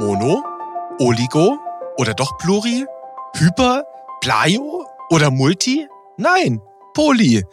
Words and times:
Mono, 0.00 0.44
Oligo 1.00 1.58
oder 1.96 2.14
doch 2.14 2.38
Pluri, 2.38 2.86
Hyper, 3.34 3.84
Plio 4.20 4.86
oder 5.10 5.32
Multi? 5.32 5.88
Nein, 6.16 6.60
Poly. 6.94 7.44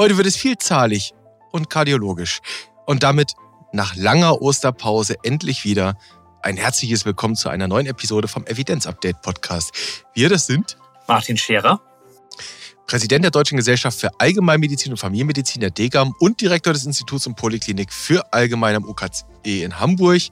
Heute 0.00 0.16
wird 0.16 0.26
es 0.26 0.34
vielzahlig 0.34 1.12
und 1.52 1.68
kardiologisch. 1.68 2.40
Und 2.86 3.02
damit 3.02 3.34
nach 3.72 3.96
langer 3.96 4.40
Osterpause 4.40 5.16
endlich 5.24 5.64
wieder 5.66 5.94
ein 6.40 6.56
herzliches 6.56 7.04
Willkommen 7.04 7.36
zu 7.36 7.50
einer 7.50 7.68
neuen 7.68 7.86
Episode 7.86 8.28
vom 8.28 8.46
Evidenz 8.46 8.86
Update 8.86 9.20
Podcast. 9.20 9.74
Wir, 10.14 10.30
das 10.30 10.46
sind 10.46 10.78
Martin 11.06 11.36
Scherer 11.36 11.82
Präsident 12.90 13.22
der 13.22 13.30
Deutschen 13.30 13.56
Gesellschaft 13.56 14.00
für 14.00 14.10
Allgemeinmedizin 14.18 14.90
und 14.90 14.98
Familienmedizin 14.98 15.60
der 15.60 15.70
DGAM 15.70 16.12
und 16.18 16.40
Direktor 16.40 16.72
des 16.72 16.84
Instituts 16.84 17.24
und 17.28 17.36
Poliklinik 17.36 17.92
für 17.92 18.32
Allgemein 18.32 18.74
am 18.74 18.84
UKE 18.84 19.06
in 19.44 19.78
Hamburg. 19.78 20.22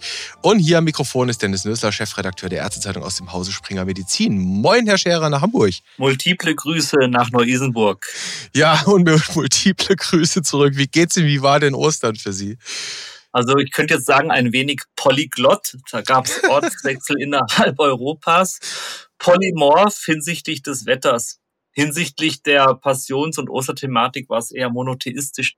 Und 0.43 0.59
hier 0.59 0.79
am 0.79 0.85
Mikrofon 0.85 1.29
ist 1.29 1.41
Dennis 1.41 1.65
Nösler, 1.65 1.93
Chefredakteur 1.93 2.49
der 2.49 2.63
Ärztezeitung 2.63 3.05
aus 3.05 3.15
dem 3.15 3.33
Hause 3.33 3.53
Springer 3.53 3.85
Medizin. 3.85 4.41
Moin, 4.41 4.89
Herr 4.89 4.99
Scherer 4.99 5.31
nach 5.31 5.41
Hamburg. 5.41 5.73
Multiple 5.99 6.53
Grüße 6.53 6.97
nach 7.09 7.31
Neu-Isenburg. 7.31 8.05
Ja, 8.57 8.83
und 8.87 9.09
multiple 9.37 9.95
Grüße 9.95 10.43
zurück. 10.43 10.73
Wie 10.75 10.89
geht's 10.89 11.17
Ihnen? 11.17 11.29
Wie 11.29 11.43
war 11.43 11.61
denn 11.61 11.77
Ostern 11.77 12.17
für 12.17 12.33
Sie? 12.33 12.59
Also 13.31 13.57
ich 13.59 13.71
könnte 13.71 13.95
jetzt 13.95 14.07
sagen, 14.07 14.33
ein 14.33 14.53
wenig 14.53 14.83
polyglott. 14.97 15.77
Da 15.93 16.03
gab 16.03 16.27
es 16.27 16.43
Ortswechsel 16.49 17.23
innerhalb 17.23 17.79
Europas. 17.79 18.59
Polymorph 19.19 20.03
hinsichtlich 20.05 20.63
des 20.63 20.87
Wetters. 20.87 21.39
Hinsichtlich 21.73 22.43
der 22.43 22.75
Passions- 22.75 23.39
und 23.39 23.51
Osterthematik 23.51 24.29
war 24.29 24.39
es 24.39 24.51
eher 24.51 24.71
monotheistisch. 24.71 25.57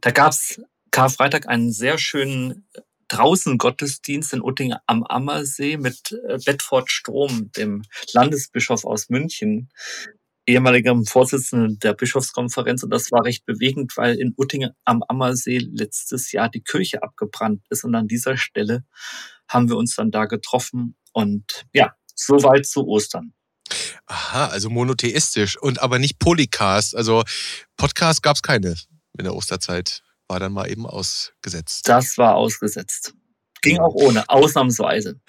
Da 0.00 0.10
gab 0.10 0.32
es 0.32 0.60
Karfreitag 0.90 1.48
einen 1.48 1.72
sehr 1.72 1.98
schönen 1.98 2.66
äh, 2.74 2.80
draußen 3.08 3.56
Gottesdienst 3.58 4.32
in 4.34 4.42
Utting 4.42 4.74
am 4.86 5.02
Ammersee 5.02 5.76
mit 5.76 6.12
äh, 6.28 6.38
Bedford 6.44 6.90
Strom, 6.90 7.50
dem 7.52 7.82
Landesbischof 8.12 8.84
aus 8.84 9.08
München, 9.08 9.70
ehemaligem 10.46 11.04
Vorsitzenden 11.04 11.78
der 11.78 11.94
Bischofskonferenz. 11.94 12.82
Und 12.82 12.90
das 12.90 13.10
war 13.12 13.24
recht 13.24 13.44
bewegend, 13.44 13.96
weil 13.96 14.16
in 14.16 14.34
Utting 14.36 14.68
am 14.84 15.02
Ammersee 15.06 15.58
letztes 15.58 16.32
Jahr 16.32 16.48
die 16.48 16.62
Kirche 16.62 17.02
abgebrannt 17.02 17.64
ist. 17.70 17.84
Und 17.84 17.94
an 17.94 18.08
dieser 18.08 18.36
Stelle 18.36 18.84
haben 19.48 19.68
wir 19.68 19.76
uns 19.76 19.94
dann 19.94 20.10
da 20.10 20.24
getroffen. 20.24 20.96
Und 21.12 21.66
ja, 21.72 21.94
soweit 22.14 22.66
zu 22.66 22.86
Ostern. 22.86 23.34
Aha, 24.08 24.46
also 24.46 24.70
monotheistisch 24.70 25.58
und 25.58 25.80
aber 25.82 25.98
nicht 25.98 26.18
Polycast. 26.18 26.96
Also 26.96 27.24
Podcast 27.76 28.22
gab 28.22 28.36
es 28.36 28.42
keine 28.42 28.74
in 29.18 29.24
der 29.24 29.34
Osterzeit. 29.34 30.02
War 30.28 30.40
dann 30.40 30.52
mal 30.52 30.70
eben 30.70 30.86
ausgesetzt. 30.86 31.88
Das 31.88 32.18
war 32.18 32.34
ausgesetzt. 32.34 33.14
Ging 33.60 33.78
auch 33.78 33.94
ohne, 33.94 34.28
ausnahmsweise. 34.28 35.20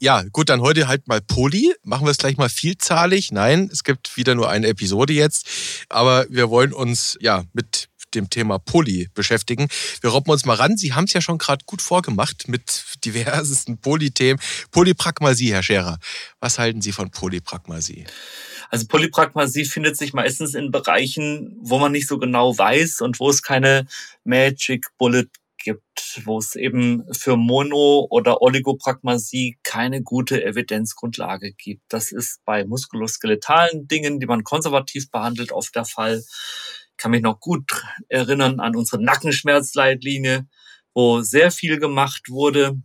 Ja, 0.00 0.24
gut, 0.32 0.48
dann 0.48 0.60
heute 0.60 0.88
halt 0.88 1.06
mal 1.06 1.20
Poly. 1.20 1.74
Machen 1.82 2.06
wir 2.06 2.10
es 2.10 2.18
gleich 2.18 2.36
mal 2.36 2.48
vielzahlig. 2.48 3.30
Nein, 3.30 3.70
es 3.72 3.84
gibt 3.84 4.16
wieder 4.16 4.34
nur 4.34 4.48
eine 4.48 4.66
Episode 4.66 5.12
jetzt. 5.12 5.46
Aber 5.88 6.26
wir 6.28 6.50
wollen 6.50 6.72
uns 6.72 7.16
ja 7.20 7.44
mit 7.52 7.88
dem 8.14 8.30
Thema 8.30 8.58
Poly 8.58 9.08
beschäftigen. 9.14 9.68
Wir 10.00 10.10
robben 10.10 10.30
uns 10.30 10.44
mal 10.44 10.54
ran. 10.54 10.76
Sie 10.76 10.94
haben 10.94 11.04
es 11.04 11.12
ja 11.12 11.20
schon 11.20 11.38
gerade 11.38 11.64
gut 11.66 11.82
vorgemacht 11.82 12.48
mit 12.48 12.84
diversesten 13.04 13.78
Polythemen. 13.78 14.40
Polypragmasie, 14.70 15.52
Herr 15.52 15.62
Scherer. 15.62 15.98
Was 16.40 16.58
halten 16.58 16.80
Sie 16.80 16.92
von 16.92 17.10
Polypragmasie? 17.10 18.04
Also 18.70 18.86
Polypragmasie 18.86 19.64
findet 19.64 19.96
sich 19.96 20.12
meistens 20.12 20.54
in 20.54 20.70
Bereichen, 20.70 21.56
wo 21.60 21.78
man 21.78 21.92
nicht 21.92 22.06
so 22.06 22.18
genau 22.18 22.56
weiß 22.56 23.00
und 23.00 23.18
wo 23.18 23.30
es 23.30 23.42
keine 23.42 23.86
Magic 24.24 24.86
Bullet 24.98 25.28
gibt, 25.58 26.22
wo 26.24 26.38
es 26.38 26.54
eben 26.54 27.02
für 27.12 27.36
Mono- 27.36 28.06
oder 28.10 28.42
Oligopragmasie 28.42 29.58
keine 29.62 30.02
gute 30.02 30.44
Evidenzgrundlage 30.44 31.52
gibt. 31.52 31.82
Das 31.88 32.12
ist 32.12 32.40
bei 32.44 32.64
muskuloskeletalen 32.64 33.88
Dingen, 33.88 34.20
die 34.20 34.26
man 34.26 34.44
konservativ 34.44 35.10
behandelt, 35.10 35.52
oft 35.52 35.74
der 35.74 35.84
Fall 35.84 36.22
kann 36.98 37.12
mich 37.12 37.22
noch 37.22 37.40
gut 37.40 37.70
erinnern 38.08 38.60
an 38.60 38.76
unsere 38.76 39.02
Nackenschmerzleitlinie, 39.02 40.46
wo 40.94 41.22
sehr 41.22 41.50
viel 41.50 41.78
gemacht 41.78 42.28
wurde, 42.28 42.76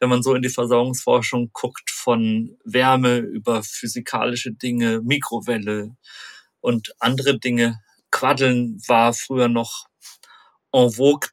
wenn 0.00 0.08
man 0.08 0.22
so 0.22 0.34
in 0.34 0.42
die 0.42 0.48
Versorgungsforschung 0.48 1.50
guckt, 1.52 1.90
von 1.90 2.56
Wärme 2.64 3.18
über 3.18 3.62
physikalische 3.62 4.52
Dinge, 4.52 5.00
Mikrowelle 5.02 5.94
und 6.60 6.94
andere 6.98 7.38
Dinge. 7.38 7.80
Quaddeln 8.10 8.80
war 8.86 9.12
früher 9.12 9.48
noch 9.48 9.86
en 10.72 10.90
vogue. 10.90 11.28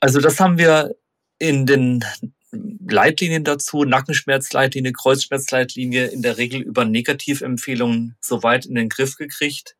Also 0.00 0.20
das 0.20 0.38
haben 0.38 0.58
wir 0.58 0.94
in 1.38 1.66
den 1.66 2.04
Leitlinien 2.52 3.44
dazu, 3.44 3.84
Nackenschmerzleitlinie, 3.84 4.92
Kreuzschmerzleitlinie, 4.92 6.06
in 6.06 6.22
der 6.22 6.36
Regel 6.38 6.62
über 6.62 6.84
Negativempfehlungen 6.84 8.16
soweit 8.20 8.66
in 8.66 8.74
den 8.74 8.88
Griff 8.88 9.16
gekriegt. 9.16 9.76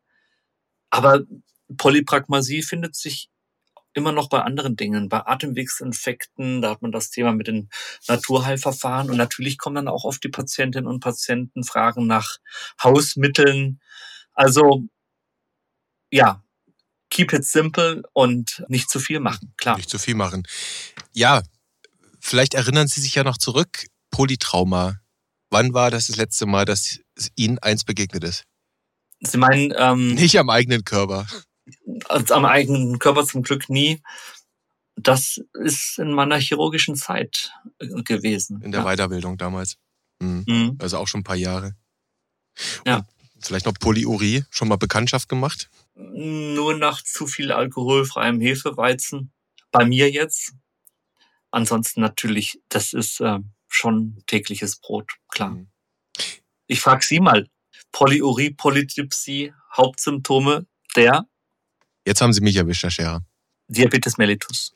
Aber 0.97 1.21
Polypragmasie 1.77 2.63
findet 2.63 2.95
sich 2.95 3.29
immer 3.93 4.11
noch 4.11 4.29
bei 4.29 4.41
anderen 4.41 4.75
Dingen, 4.75 5.09
bei 5.09 5.27
Atemwegsinfekten, 5.27 6.63
da 6.63 6.71
hat 6.71 6.81
man 6.81 6.91
das 6.91 7.11
Thema 7.11 7.33
mit 7.33 7.45
den 7.45 7.69
Naturheilverfahren 8.07 9.11
und 9.11 9.17
natürlich 9.17 9.59
kommen 9.59 9.75
dann 9.75 9.87
auch 9.87 10.05
oft 10.05 10.23
die 10.23 10.29
Patientinnen 10.29 10.87
und 10.87 10.99
Patienten 10.99 11.63
Fragen 11.63 12.07
nach 12.07 12.37
Hausmitteln. 12.81 13.79
Also 14.33 14.85
ja, 16.09 16.43
keep 17.11 17.31
it 17.31 17.45
simple 17.45 18.01
und 18.13 18.63
nicht 18.67 18.89
zu 18.89 18.99
viel 18.99 19.19
machen, 19.19 19.53
klar. 19.55 19.77
Nicht 19.77 19.91
zu 19.91 19.99
viel 19.99 20.15
machen. 20.15 20.47
Ja, 21.13 21.43
vielleicht 22.19 22.55
erinnern 22.55 22.87
Sie 22.87 23.01
sich 23.01 23.13
ja 23.13 23.23
noch 23.23 23.37
zurück, 23.37 23.85
Polytrauma. 24.09 24.99
Wann 25.51 25.75
war 25.75 25.91
das 25.91 26.07
das 26.07 26.15
letzte 26.15 26.47
Mal, 26.47 26.65
dass 26.65 26.99
Ihnen 27.35 27.59
eins 27.59 27.83
begegnet 27.83 28.23
ist? 28.23 28.45
Sie 29.19 29.37
meinen... 29.37 29.73
Ähm, 29.75 30.15
Nicht 30.15 30.37
am 30.39 30.49
eigenen 30.49 30.83
Körper. 30.83 31.27
Am 32.07 32.45
eigenen 32.45 32.99
Körper 32.99 33.25
zum 33.25 33.43
Glück 33.43 33.69
nie. 33.69 34.01
Das 34.95 35.39
ist 35.53 35.99
in 35.99 36.11
meiner 36.11 36.39
chirurgischen 36.39 36.95
Zeit 36.95 37.51
äh, 37.79 37.87
gewesen. 38.03 38.61
In 38.61 38.71
der 38.71 38.81
ja. 38.81 38.85
Weiterbildung 38.85 39.37
damals. 39.37 39.77
Mhm. 40.19 40.43
Mhm. 40.47 40.77
Also 40.79 40.97
auch 40.97 41.07
schon 41.07 41.21
ein 41.21 41.25
paar 41.25 41.35
Jahre. 41.35 41.75
Ja. 42.85 43.05
vielleicht 43.39 43.67
noch 43.67 43.73
Polyurie, 43.73 44.43
schon 44.49 44.67
mal 44.67 44.77
Bekanntschaft 44.77 45.29
gemacht? 45.29 45.69
Nur 45.93 46.75
nach 46.75 47.03
zu 47.03 47.27
viel 47.27 47.51
alkoholfreiem 47.51 48.39
Hefeweizen. 48.41 49.31
Bei 49.71 49.85
mir 49.85 50.09
jetzt. 50.09 50.53
Ansonsten 51.51 52.01
natürlich, 52.01 52.59
das 52.69 52.93
ist 52.93 53.19
äh, 53.21 53.39
schon 53.67 54.23
tägliches 54.25 54.77
Brot, 54.77 55.13
klar. 55.29 55.51
Mhm. 55.51 55.67
Ich 56.65 56.81
frage 56.81 57.05
Sie 57.05 57.19
mal, 57.19 57.47
Polyurie, 57.91 58.51
Polytypsie, 58.51 59.53
Hauptsymptome 59.75 60.65
der? 60.95 61.27
Jetzt 62.05 62.21
haben 62.21 62.33
Sie 62.33 62.41
mich 62.41 62.55
erwischt, 62.55 62.83
Herr 62.83 62.91
Scherer. 62.91 63.21
Diabetes 63.67 64.17
mellitus. 64.17 64.73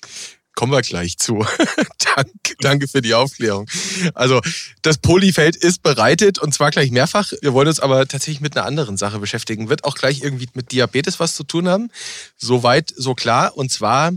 Kommen 0.53 0.73
wir 0.73 0.81
gleich 0.81 1.17
zu. 1.17 1.45
danke, 2.15 2.55
danke 2.59 2.87
für 2.87 3.01
die 3.01 3.13
Aufklärung. 3.13 3.67
Also 4.13 4.41
das 4.81 4.97
Polyfeld 4.97 5.55
ist 5.55 5.81
bereitet 5.81 6.39
und 6.39 6.53
zwar 6.53 6.71
gleich 6.71 6.91
mehrfach. 6.91 7.31
Wir 7.41 7.53
wollen 7.53 7.69
uns 7.69 7.79
aber 7.79 8.05
tatsächlich 8.07 8.41
mit 8.41 8.57
einer 8.57 8.65
anderen 8.65 8.97
Sache 8.97 9.19
beschäftigen. 9.19 9.69
Wird 9.69 9.85
auch 9.85 9.95
gleich 9.95 10.21
irgendwie 10.21 10.49
mit 10.53 10.71
Diabetes 10.71 11.19
was 11.19 11.35
zu 11.35 11.43
tun 11.43 11.69
haben. 11.69 11.89
Soweit, 12.35 12.93
so 12.95 13.15
klar. 13.15 13.55
Und 13.55 13.71
zwar 13.71 14.11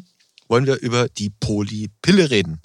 wollen 0.49 0.67
wir 0.67 0.81
über 0.81 1.09
die 1.09 1.31
Polypille 1.31 2.31
reden. 2.31 2.61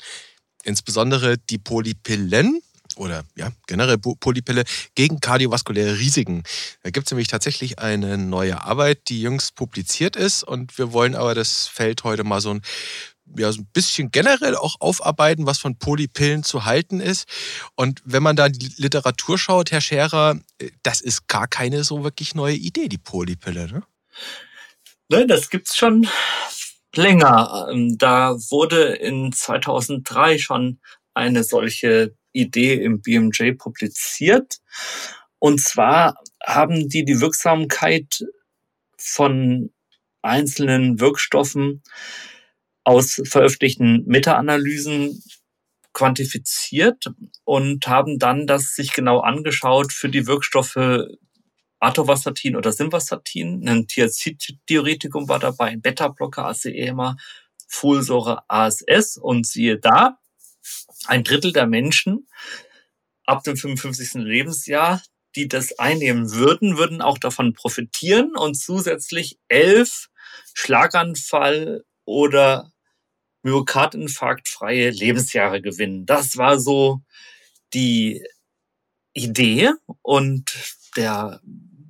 Insbesondere 0.63 1.37
die 1.37 1.59
Polypillen 1.59 2.59
oder 2.99 3.23
ja, 3.35 3.51
generell 3.67 3.97
Polypille 3.97 4.63
gegen 4.95 5.19
kardiovaskuläre 5.19 5.97
Risiken. 5.97 6.43
Da 6.83 6.89
gibt 6.89 7.07
es 7.07 7.11
nämlich 7.11 7.29
tatsächlich 7.29 7.79
eine 7.79 8.17
neue 8.17 8.61
Arbeit, 8.61 9.09
die 9.09 9.21
jüngst 9.21 9.55
publiziert 9.55 10.15
ist 10.15 10.43
und 10.43 10.77
wir 10.77 10.91
wollen 10.91 11.15
aber 11.15 11.33
das 11.33 11.67
Feld 11.67 12.03
heute 12.03 12.23
mal 12.23 12.41
so 12.41 12.51
ein 12.51 12.61
ja, 13.37 13.51
so 13.51 13.61
ein 13.61 13.67
bisschen 13.73 14.09
generell 14.09 14.55
auch 14.55 14.77
aufarbeiten, 14.79 15.45
was 15.45 15.59
von 15.59 15.77
Polypillen 15.77 16.43
zu 16.43 16.65
halten 16.65 16.99
ist. 16.99 17.27
Und 17.75 18.01
wenn 18.03 18.23
man 18.23 18.35
da 18.35 18.49
die 18.49 18.71
Literatur 18.77 19.37
schaut, 19.37 19.71
Herr 19.71 19.81
Scherer, 19.81 20.39
das 20.81 20.99
ist 20.99 21.27
gar 21.27 21.47
keine 21.47 21.83
so 21.83 22.03
wirklich 22.03 22.33
neue 22.33 22.55
Idee, 22.55 22.87
die 22.87 22.97
Polypille, 22.97 23.71
ne? 23.71 23.83
Nein, 25.09 25.27
das 25.27 25.51
gibt's 25.51 25.75
schon 25.77 26.07
länger. 26.95 27.67
Ähm, 27.71 27.99
da 27.99 28.35
wurde 28.49 28.95
in 28.95 29.31
2003 29.31 30.39
schon 30.39 30.79
eine 31.13 31.43
solche 31.43 32.15
Idee 32.31 32.75
im 32.75 33.01
BMJ 33.01 33.53
publiziert. 33.57 34.57
Und 35.39 35.61
zwar 35.61 36.15
haben 36.43 36.89
die 36.89 37.05
die 37.05 37.21
Wirksamkeit 37.21 38.25
von 38.97 39.71
einzelnen 40.21 40.99
Wirkstoffen 40.99 41.81
aus 42.83 43.21
veröffentlichten 43.23 44.03
Meta-Analysen 44.05 45.23
quantifiziert 45.93 47.05
und 47.45 47.87
haben 47.87 48.19
dann 48.19 48.47
das 48.47 48.75
sich 48.75 48.93
genau 48.93 49.19
angeschaut 49.19 49.91
für 49.91 50.09
die 50.09 50.27
Wirkstoffe 50.27 51.07
Atovastatin 51.79 52.55
oder 52.55 52.71
Simvastatin. 52.71 53.67
Ein 53.67 53.87
Thiazid-Diuretikum 53.87 55.27
war 55.29 55.39
dabei, 55.39 55.67
ein 55.67 55.81
Beta-Blocker, 55.81 56.45
ACEMA, 56.45 57.15
Folsäure, 57.67 58.43
ASS 58.47 59.17
und 59.17 59.45
siehe 59.47 59.79
da, 59.79 60.18
ein 61.05 61.23
Drittel 61.23 61.53
der 61.53 61.67
Menschen 61.67 62.27
ab 63.25 63.43
dem 63.43 63.57
55. 63.57 64.23
Lebensjahr, 64.23 65.01
die 65.35 65.47
das 65.47 65.77
einnehmen 65.77 66.31
würden, 66.31 66.77
würden 66.77 67.01
auch 67.01 67.17
davon 67.17 67.53
profitieren 67.53 68.35
und 68.35 68.55
zusätzlich 68.55 69.37
elf 69.47 70.09
Schlaganfall 70.53 71.83
oder 72.05 72.71
Myokardinfarktfreie 73.43 74.89
Lebensjahre 74.89 75.61
gewinnen. 75.61 76.05
Das 76.05 76.37
war 76.37 76.59
so 76.59 77.01
die 77.73 78.23
Idee 79.13 79.71
und 80.01 80.51
der 80.95 81.41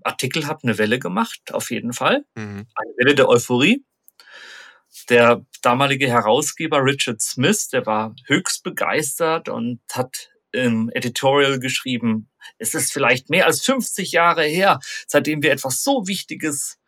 Artikel 0.04 0.48
hat 0.48 0.64
eine 0.64 0.78
Welle 0.78 1.00
gemacht, 1.00 1.54
auf 1.54 1.72
jeden 1.72 1.94
Fall. 1.94 2.26
Mhm. 2.36 2.68
Eine 2.76 2.92
Welle 2.98 3.16
der 3.16 3.30
Euphorie. 3.30 3.84
Der 5.10 5.46
damalige 5.62 6.08
Herausgeber 6.08 6.84
Richard 6.84 7.22
Smith, 7.22 7.70
der 7.70 7.86
war 7.86 8.16
höchst 8.26 8.64
begeistert 8.64 9.50
und 9.50 9.82
hat 9.92 10.30
im 10.52 10.90
Editorial 10.94 11.60
geschrieben, 11.60 12.30
es 12.58 12.74
ist 12.74 12.92
vielleicht 12.92 13.30
mehr 13.30 13.46
als 13.46 13.62
50 13.62 14.12
Jahre 14.12 14.44
her, 14.44 14.80
seitdem 15.08 15.44
wir 15.44 15.52
etwas 15.52 15.84
so 15.84 16.08
Wichtiges 16.08 16.80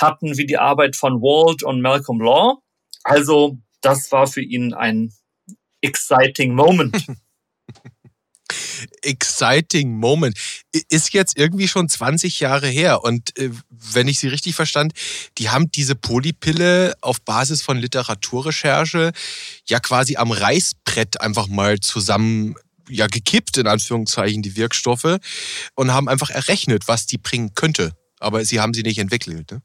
hatten 0.00 0.36
wie 0.36 0.46
die 0.46 0.58
Arbeit 0.58 0.96
von 0.96 1.20
Walt 1.20 1.62
und 1.62 1.80
Malcolm 1.80 2.20
Law. 2.20 2.62
Also 3.02 3.58
das 3.80 4.10
war 4.12 4.26
für 4.26 4.42
ihn 4.42 4.72
ein 4.72 5.12
exciting 5.80 6.54
Moment. 6.54 7.06
exciting 9.02 9.96
Moment. 9.98 10.38
Ist 10.88 11.12
jetzt 11.12 11.38
irgendwie 11.38 11.68
schon 11.68 11.88
20 11.88 12.40
Jahre 12.40 12.68
her. 12.68 13.02
Und 13.02 13.36
äh, 13.38 13.50
wenn 13.70 14.08
ich 14.08 14.18
Sie 14.18 14.28
richtig 14.28 14.54
verstand, 14.54 14.92
die 15.38 15.50
haben 15.50 15.70
diese 15.70 15.94
Polypille 15.94 16.94
auf 17.00 17.20
Basis 17.22 17.62
von 17.62 17.78
Literaturrecherche 17.78 19.12
ja 19.66 19.80
quasi 19.80 20.16
am 20.16 20.30
Reißbrett 20.30 21.20
einfach 21.20 21.48
mal 21.48 21.80
zusammen 21.80 22.54
ja 22.88 23.06
gekippt, 23.06 23.56
in 23.56 23.66
Anführungszeichen, 23.66 24.42
die 24.42 24.56
Wirkstoffe 24.56 25.18
und 25.74 25.92
haben 25.92 26.08
einfach 26.08 26.30
errechnet, 26.30 26.88
was 26.88 27.06
die 27.06 27.18
bringen 27.18 27.54
könnte. 27.54 27.92
Aber 28.20 28.44
sie 28.44 28.60
haben 28.60 28.74
sie 28.74 28.82
nicht 28.82 28.98
entwickelt. 28.98 29.50
Ne? 29.50 29.62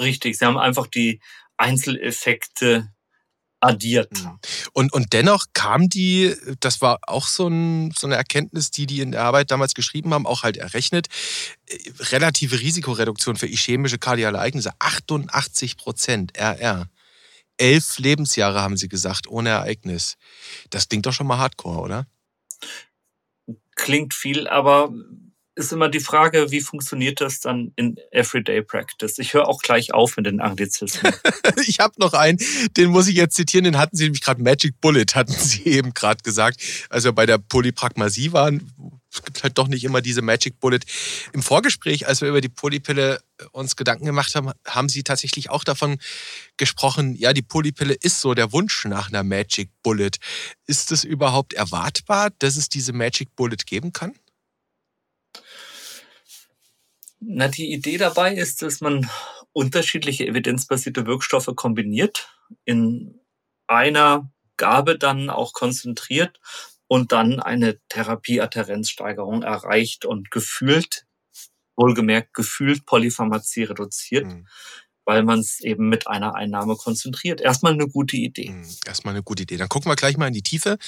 Richtig, 0.00 0.38
sie 0.38 0.44
haben 0.44 0.58
einfach 0.58 0.86
die 0.86 1.20
Einzeleffekte 1.56 2.92
addiert. 3.62 4.10
Mhm. 4.12 4.38
Und, 4.72 4.92
und 4.92 5.12
dennoch 5.12 5.46
kam 5.54 5.88
die, 5.88 6.34
das 6.60 6.82
war 6.82 6.98
auch 7.06 7.26
so, 7.26 7.46
ein, 7.46 7.92
so 7.96 8.06
eine 8.06 8.16
Erkenntnis, 8.16 8.70
die 8.70 8.86
die 8.86 9.00
in 9.00 9.12
der 9.12 9.22
Arbeit 9.22 9.50
damals 9.50 9.74
geschrieben 9.74 10.12
haben, 10.12 10.26
auch 10.26 10.42
halt 10.42 10.56
errechnet, 10.56 11.06
äh, 11.68 11.78
relative 12.10 12.60
Risikoreduktion 12.60 13.36
für 13.36 13.46
ischämische 13.46 13.98
kardiale 13.98 14.38
Ereignisse, 14.38 14.72
88 14.78 15.76
Prozent 15.76 16.36
RR. 16.36 16.88
Elf 17.56 17.98
Lebensjahre 17.98 18.60
haben 18.60 18.76
sie 18.76 18.88
gesagt, 18.88 19.28
ohne 19.28 19.50
Ereignis. 19.50 20.16
Das 20.70 20.88
klingt 20.88 21.06
doch 21.06 21.12
schon 21.12 21.28
mal 21.28 21.38
hardcore, 21.38 21.80
oder? 21.80 22.06
Klingt 23.76 24.14
viel, 24.14 24.48
aber 24.48 24.92
ist 25.54 25.72
immer 25.72 25.88
die 25.88 26.00
Frage, 26.00 26.50
wie 26.50 26.60
funktioniert 26.60 27.20
das 27.20 27.40
dann 27.40 27.72
in 27.76 27.96
Everyday 28.10 28.62
Practice? 28.62 29.18
Ich 29.18 29.34
höre 29.34 29.48
auch 29.48 29.60
gleich 29.60 29.92
auf 29.92 30.16
mit 30.16 30.26
den 30.26 30.40
Anglizismen. 30.40 31.12
ich 31.66 31.78
habe 31.78 31.94
noch 31.98 32.14
einen, 32.14 32.38
den 32.76 32.90
muss 32.90 33.08
ich 33.08 33.16
jetzt 33.16 33.34
zitieren, 33.34 33.64
den 33.64 33.78
hatten 33.78 33.96
Sie 33.96 34.04
nämlich 34.04 34.22
gerade 34.22 34.42
Magic 34.42 34.80
Bullet, 34.80 35.06
hatten 35.14 35.32
Sie 35.32 35.64
eben 35.64 35.92
gerade 35.92 36.22
gesagt, 36.22 36.60
als 36.88 37.04
wir 37.04 37.12
bei 37.12 37.26
der 37.26 37.38
Polypragmasie 37.38 38.32
waren. 38.32 38.72
Es 39.12 39.22
gibt 39.22 39.42
halt 39.42 39.58
doch 39.58 39.68
nicht 39.68 39.84
immer 39.84 40.00
diese 40.00 40.22
Magic 40.22 40.58
Bullet. 40.58 40.80
Im 41.34 41.42
Vorgespräch, 41.42 42.06
als 42.06 42.22
wir 42.22 42.30
über 42.30 42.40
die 42.40 42.48
Polypille 42.48 43.20
uns 43.50 43.76
Gedanken 43.76 44.06
gemacht 44.06 44.34
haben, 44.34 44.52
haben 44.66 44.88
Sie 44.88 45.02
tatsächlich 45.02 45.50
auch 45.50 45.64
davon 45.64 45.98
gesprochen, 46.56 47.14
ja, 47.14 47.34
die 47.34 47.42
Polypille 47.42 47.92
ist 47.92 48.20
so 48.20 48.32
der 48.32 48.52
Wunsch 48.52 48.86
nach 48.86 49.08
einer 49.08 49.22
Magic 49.22 49.68
Bullet. 49.82 50.12
Ist 50.66 50.92
es 50.92 51.04
überhaupt 51.04 51.52
erwartbar, 51.52 52.30
dass 52.38 52.56
es 52.56 52.70
diese 52.70 52.94
Magic 52.94 53.36
Bullet 53.36 53.58
geben 53.66 53.92
kann? 53.92 54.14
Na, 57.24 57.46
die 57.48 57.72
Idee 57.72 57.98
dabei 57.98 58.34
ist, 58.34 58.62
dass 58.62 58.80
man 58.80 59.08
unterschiedliche 59.52 60.26
evidenzbasierte 60.26 61.06
Wirkstoffe 61.06 61.50
kombiniert, 61.54 62.28
in 62.64 63.20
einer 63.68 64.30
Gabe 64.56 64.98
dann 64.98 65.30
auch 65.30 65.52
konzentriert 65.52 66.40
und 66.88 67.12
dann 67.12 67.38
eine 67.40 67.78
Therapieadherenzsteigerung 67.88 69.42
erreicht 69.42 70.04
und 70.04 70.30
gefühlt, 70.32 71.06
wohlgemerkt 71.76 72.34
gefühlt 72.34 72.86
Polypharmazie 72.86 73.64
reduziert. 73.64 74.26
Mhm 74.26 74.46
weil 75.04 75.22
man 75.22 75.40
es 75.40 75.60
eben 75.60 75.88
mit 75.88 76.06
einer 76.06 76.34
Einnahme 76.34 76.76
konzentriert. 76.76 77.40
Erstmal 77.40 77.72
eine 77.72 77.88
gute 77.88 78.16
Idee. 78.16 78.50
Mhm, 78.50 78.66
erstmal 78.86 79.14
eine 79.14 79.22
gute 79.22 79.42
Idee. 79.42 79.56
Dann 79.56 79.68
gucken 79.68 79.90
wir 79.90 79.96
gleich 79.96 80.16
mal 80.16 80.28
in 80.28 80.34
die 80.34 80.42
Tiefe, 80.42 80.78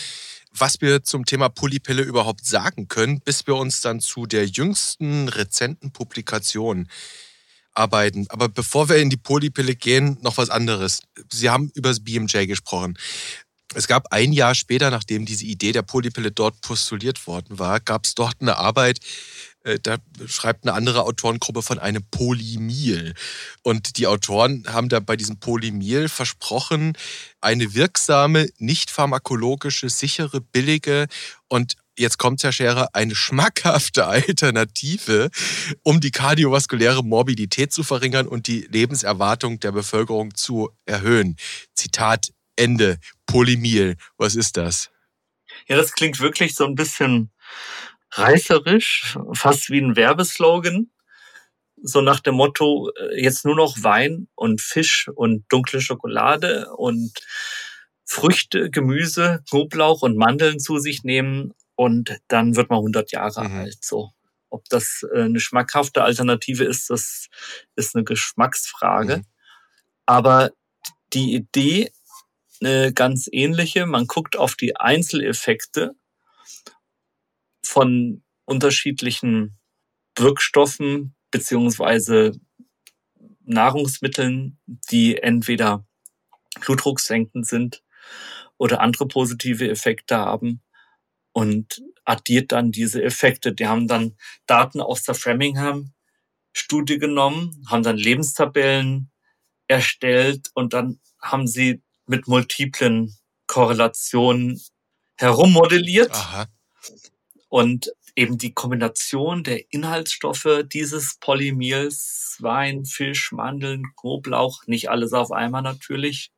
was 0.57 0.81
wir 0.81 1.03
zum 1.03 1.25
Thema 1.25 1.49
Polypille 1.49 2.03
überhaupt 2.03 2.47
sagen 2.47 2.89
können, 2.89 3.21
bis 3.21 3.47
wir 3.47 3.57
uns 3.57 3.81
dann 3.81 4.01
zu 4.01 4.27
der 4.27 4.47
jüngsten 4.47 5.29
rezenten 5.29 5.91
Publikation 5.91 6.89
arbeiten. 7.75 8.27
Aber 8.29 8.49
bevor 8.49 8.89
wir 8.89 8.97
in 8.97 9.11
die 9.11 9.17
Polypille 9.17 9.75
gehen, 9.75 10.17
noch 10.23 10.37
was 10.37 10.51
anderes. 10.51 11.03
Sie 11.31 11.51
haben 11.51 11.71
über 11.75 11.89
das 11.89 12.01
BMJ 12.01 12.47
gesprochen. 12.47 12.97
Es 13.75 13.89
gab 13.89 14.13
ein 14.13 14.33
Jahr 14.33 14.55
später, 14.55 14.91
nachdem 14.91 15.27
diese 15.27 15.45
Idee 15.45 15.73
der 15.73 15.83
Polypille 15.83 16.31
dort 16.31 16.61
postuliert 16.61 17.27
worden 17.27 17.59
war, 17.59 17.81
gab 17.81 18.05
es 18.05 18.15
dort 18.15 18.37
eine 18.41 18.57
Arbeit, 18.57 19.01
äh, 19.65 19.79
da 19.83 19.97
schreibt 20.27 20.65
eine 20.65 20.75
andere 20.75 21.03
Autorengruppe 21.03 21.63
von 21.63 21.79
einem 21.79 22.05
Polymil. 22.11 23.15
Und 23.63 23.99
die 23.99 24.07
Autoren 24.07 24.65
haben 24.69 24.89
da 24.89 25.01
bei 25.01 25.17
diesem 25.17 25.41
Polymil 25.41 26.09
versprochen, 26.09 26.97
eine 27.41 27.75
wirksame, 27.75 28.49
nicht 28.59 28.91
pharmakologische, 28.91 29.91
sichere, 29.91 30.41
billige 30.41 31.07
und 31.49 31.77
jetzt 31.99 32.19
kommt 32.19 32.43
Herr 32.43 32.53
Scherer, 32.53 32.89
eine 32.93 33.15
schmackhafte 33.15 34.07
Alternative, 34.07 35.31
um 35.83 36.01
die 36.01 36.11
kardiovaskuläre 36.11 37.03
Morbidität 37.03 37.73
zu 37.73 37.83
verringern 37.83 38.29
und 38.29 38.47
die 38.47 38.69
Lebenserwartung 38.71 39.59
der 39.61 39.73
Bevölkerung 39.73 40.35
zu 40.35 40.71
erhöhen. 40.87 41.37
Zitat 41.75 42.31
Ende. 42.57 42.99
Polymil. 43.27 43.97
Was 44.17 44.37
ist 44.37 44.57
das? 44.57 44.91
Ja, 45.67 45.77
das 45.77 45.93
klingt 45.93 46.21
wirklich 46.21 46.55
so 46.55 46.65
ein 46.67 46.75
bisschen 46.75 47.31
reißerisch, 48.13 49.19
fast 49.33 49.71
wie 49.71 49.81
ein 49.81 49.97
Werbeslogan. 49.97 50.91
So 51.83 52.01
nach 52.01 52.21
dem 52.21 52.37
Motto, 52.37 52.91
äh, 52.99 53.23
jetzt 53.23 53.45
nur 53.45 53.57
noch 53.57 53.83
Wein 53.83 54.29
und 54.35 54.61
Fisch 54.61 55.09
und 55.15 55.45
dunkle 55.49 55.81
Schokolade 55.81 56.73
und 56.77 57.13
Früchte, 58.05 58.71
Gemüse, 58.71 59.43
Knoblauch 59.49 60.03
und 60.03 60.17
Mandeln 60.17 60.61
zu 60.61 60.79
sich 60.79 61.05
nehmen 61.05 61.53
und 61.75 62.17
dann 62.29 62.57
wird 62.57 62.71
man 62.71 62.79
100 62.79 63.13
Jahre 63.13 63.49
mhm. 63.49 63.57
alt. 63.57 63.79
So. 63.85 64.13
Ob 64.51 64.69
das 64.69 65.05
äh, 65.13 65.23
eine 65.23 65.41
schmackhafte 65.41 66.05
Alternative 66.05 66.65
ist, 66.65 66.91
das 66.91 67.29
ist 67.77 67.95
eine 67.95 68.05
Geschmacksfrage. 68.05 69.19
Mhm. 69.19 69.25
Aber 70.07 70.51
die 71.13 71.35
Idee 71.35 71.91
eine 72.61 72.93
ganz 72.93 73.29
ähnliche. 73.31 73.87
Man 73.87 74.07
guckt 74.07 74.37
auf 74.37 74.55
die 74.55 74.77
Einzeleffekte 74.77 75.95
von 77.63 78.23
unterschiedlichen 78.45 79.59
Wirkstoffen 80.17 81.15
beziehungsweise 81.31 82.33
Nahrungsmitteln, 83.45 84.59
die 84.67 85.19
entweder 85.19 85.85
blutdrucksenkend 86.61 87.47
sind 87.47 87.83
oder 88.57 88.81
andere 88.81 89.09
positive 89.09 89.69
Effekte 89.69 90.17
haben 90.17 90.63
und 91.33 91.83
addiert 92.05 92.53
dann 92.53 92.71
diese 92.71 93.03
Effekte. 93.03 93.53
Die 93.53 93.67
haben 93.67 93.89
dann 93.89 94.17
Daten 94.47 94.81
aus 94.81 95.03
der 95.03 95.15
Framingham-Studie 95.15 96.99
genommen, 96.99 97.65
haben 97.69 97.83
dann 97.83 97.97
Lebenstabellen 97.97 99.11
erstellt 99.67 100.51
und 100.55 100.73
dann 100.73 101.01
haben 101.21 101.47
sie 101.47 101.83
mit 102.07 102.29
multiplen 102.29 103.17
Korrelationen 103.47 104.61
herummodelliert. 105.17 106.13
Aha. 106.13 106.47
Und 107.49 107.93
eben 108.17 108.39
die 108.39 108.53
Kombination 108.53 109.45
der 109.45 109.73
Inhaltsstoffe 109.73 110.65
dieses 110.73 111.17
Polymers, 111.19 112.37
Wein, 112.41 112.85
Fisch, 112.85 113.31
Mandeln, 113.33 113.85
Knoblauch, 113.97 114.65
nicht 114.67 114.91
alles 114.91 115.13
auf 115.13 115.33
einmal 115.33 115.63
natürlich, 115.63 116.33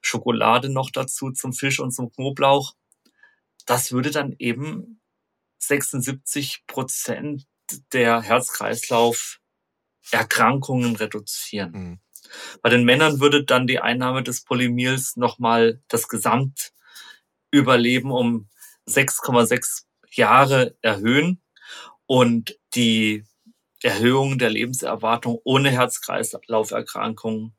Schokolade 0.00 0.68
noch 0.68 0.90
dazu 0.90 1.30
zum 1.30 1.52
Fisch 1.52 1.78
und 1.80 1.92
zum 1.92 2.10
Knoblauch, 2.10 2.74
das 3.66 3.92
würde 3.92 4.10
dann 4.10 4.34
eben 4.38 5.00
76 5.58 6.64
Prozent 6.66 7.46
der 7.92 8.22
Herz-Kreislauf-Erkrankungen 8.22 10.96
reduzieren. 10.96 11.72
Mhm. 11.72 12.00
Bei 12.62 12.70
den 12.70 12.84
Männern 12.84 13.20
würde 13.20 13.44
dann 13.44 13.66
die 13.66 13.80
Einnahme 13.80 14.22
des 14.22 14.42
Polymers 14.42 15.16
nochmal 15.16 15.80
das 15.88 16.08
Gesamtüberleben 16.08 18.10
um 18.10 18.48
6,6 18.88 19.84
Jahre 20.10 20.74
erhöhen 20.82 21.40
und 22.06 22.58
die 22.74 23.24
Erhöhung 23.82 24.38
der 24.38 24.50
Lebenserwartung 24.50 25.40
ohne 25.44 25.70
Herz-Kreislauf-Erkrankungen 25.70 27.54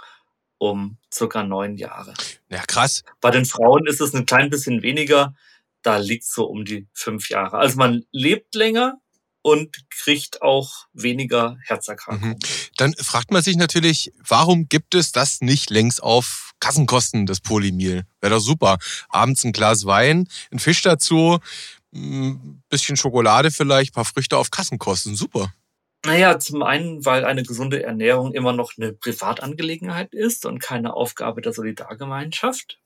um 0.58 0.98
circa 1.12 1.44
neun 1.44 1.78
Jahre. 1.78 2.14
Ja, 2.50 2.64
krass. 2.66 3.04
Bei 3.20 3.32
den 3.32 3.46
Frauen 3.46 3.86
ist 3.86 4.00
es 4.00 4.14
ein 4.14 4.26
klein 4.26 4.50
bisschen 4.50 4.82
weniger. 4.82 5.36
da 5.82 5.98
liegt 5.98 6.24
so 6.24 6.46
um 6.46 6.64
die 6.64 6.88
fünf 6.94 7.30
Jahre. 7.30 7.58
Also 7.58 7.78
man 7.78 8.06
lebt 8.12 8.56
länger 8.56 9.02
und 9.44 9.90
kriegt 9.92 10.42
auch 10.42 10.88
weniger 10.94 11.58
Herzerkrankungen. 11.64 12.36
Mhm. 12.36 12.70
Dann 12.78 12.94
fragt 12.96 13.30
man 13.30 13.44
sich 13.44 13.58
natürlich, 13.58 14.12
warum 14.18 14.68
gibt 14.68 14.96
es 14.96 15.12
das 15.12 15.42
nicht 15.42 15.70
längst 15.70 16.02
auf 16.02 16.54
Kassenkosten, 16.60 17.26
das 17.26 17.42
Polymil? 17.42 18.06
Wäre 18.22 18.36
doch 18.36 18.40
super. 18.40 18.78
Abends 19.10 19.44
ein 19.44 19.52
Glas 19.52 19.86
Wein, 19.86 20.28
ein 20.52 20.60
Fisch 20.60 20.82
dazu, 20.82 21.40
ein 21.94 22.64
bisschen 22.70 22.96
Schokolade 22.96 23.52
vielleicht, 23.52 23.92
ein 23.92 23.96
paar 23.96 24.06
Früchte 24.06 24.38
auf 24.38 24.50
Kassenkosten. 24.50 25.16
Super. 25.16 25.54
Naja, 26.06 26.40
zum 26.40 26.64
einen, 26.64 27.06
weil 27.06 27.24
eine 27.24 27.44
gesunde 27.44 27.84
Ernährung 27.84 28.34
immer 28.34 28.54
noch 28.54 28.74
eine 28.78 28.94
Privatangelegenheit 28.94 30.14
ist 30.14 30.46
und 30.46 30.60
keine 30.60 30.94
Aufgabe 30.96 31.42
der 31.42 31.54
Solidargemeinschaft. 31.54 32.80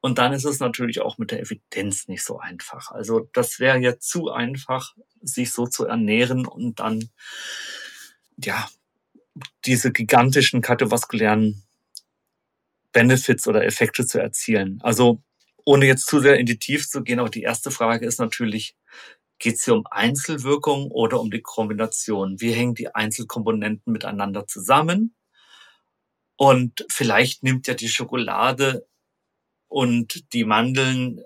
Und 0.00 0.18
dann 0.18 0.32
ist 0.32 0.44
es 0.44 0.58
natürlich 0.58 1.00
auch 1.00 1.18
mit 1.18 1.30
der 1.30 1.40
Evidenz 1.40 2.08
nicht 2.08 2.24
so 2.24 2.38
einfach. 2.38 2.90
Also 2.90 3.28
das 3.32 3.58
wäre 3.58 3.78
ja 3.78 3.98
zu 3.98 4.30
einfach, 4.30 4.94
sich 5.20 5.52
so 5.52 5.66
zu 5.66 5.86
ernähren 5.86 6.46
und 6.46 6.80
dann, 6.80 7.10
ja, 8.36 8.68
diese 9.64 9.92
gigantischen 9.92 10.60
kardiovaskulären 10.60 11.62
Benefits 12.92 13.46
oder 13.46 13.64
Effekte 13.64 14.06
zu 14.06 14.20
erzielen. 14.20 14.80
Also 14.82 15.22
ohne 15.64 15.86
jetzt 15.86 16.06
zu 16.06 16.20
sehr 16.20 16.38
in 16.38 16.46
die 16.46 16.58
Tiefe 16.58 16.88
zu 16.88 17.02
gehen, 17.02 17.20
auch 17.20 17.28
die 17.28 17.42
erste 17.42 17.70
Frage 17.70 18.06
ist 18.06 18.18
natürlich, 18.18 18.76
geht 19.38 19.56
es 19.56 19.64
hier 19.64 19.74
um 19.74 19.86
Einzelwirkung 19.90 20.90
oder 20.90 21.20
um 21.20 21.30
die 21.30 21.42
Kombination? 21.42 22.40
Wie 22.40 22.52
hängen 22.52 22.74
die 22.74 22.94
Einzelkomponenten 22.94 23.92
miteinander 23.92 24.46
zusammen? 24.46 25.14
Und 26.36 26.86
vielleicht 26.90 27.42
nimmt 27.42 27.66
ja 27.66 27.74
die 27.74 27.88
Schokolade 27.88 28.86
und 29.68 30.32
die 30.32 30.44
Mandeln 30.44 31.20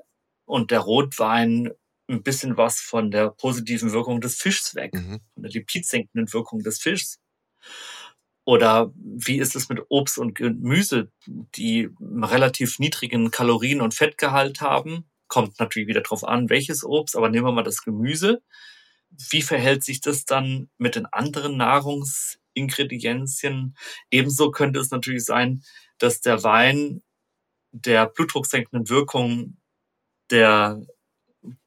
und 0.44 0.70
der 0.70 0.80
Rotwein 0.80 1.70
ein 2.08 2.22
bisschen 2.22 2.56
was 2.56 2.80
von 2.80 3.10
der 3.10 3.30
positiven 3.30 3.92
Wirkung 3.92 4.20
des 4.20 4.36
Fischs 4.36 4.74
weg, 4.74 4.94
mhm. 4.94 5.20
von 5.34 5.42
der 5.42 5.52
lipidsenkenden 5.52 6.32
Wirkung 6.32 6.62
des 6.62 6.78
Fischs. 6.78 7.20
Oder 8.44 8.92
wie 8.96 9.38
ist 9.38 9.56
es 9.56 9.70
mit 9.70 9.80
Obst 9.88 10.18
und 10.18 10.34
Gemüse, 10.34 11.10
die 11.26 11.88
relativ 12.00 12.78
niedrigen 12.78 13.30
Kalorien- 13.30 13.80
und 13.80 13.94
Fettgehalt 13.94 14.60
haben? 14.60 15.08
Kommt 15.28 15.58
natürlich 15.58 15.88
wieder 15.88 16.02
drauf 16.02 16.24
an, 16.24 16.50
welches 16.50 16.84
Obst, 16.84 17.16
aber 17.16 17.30
nehmen 17.30 17.46
wir 17.46 17.52
mal 17.52 17.62
das 17.62 17.82
Gemüse. 17.82 18.42
Wie 19.30 19.40
verhält 19.40 19.82
sich 19.82 20.02
das 20.02 20.26
dann 20.26 20.68
mit 20.76 20.96
den 20.96 21.06
anderen 21.06 21.56
Nahrungsingredienzien? 21.56 23.74
Ebenso 24.10 24.50
könnte 24.50 24.80
es 24.80 24.90
natürlich 24.90 25.24
sein, 25.24 25.62
dass 25.98 26.20
der 26.20 26.42
Wein 26.42 27.02
der 27.72 28.04
blutdrucksenkenden 28.06 28.90
Wirkung 28.90 29.56
der 30.30 30.82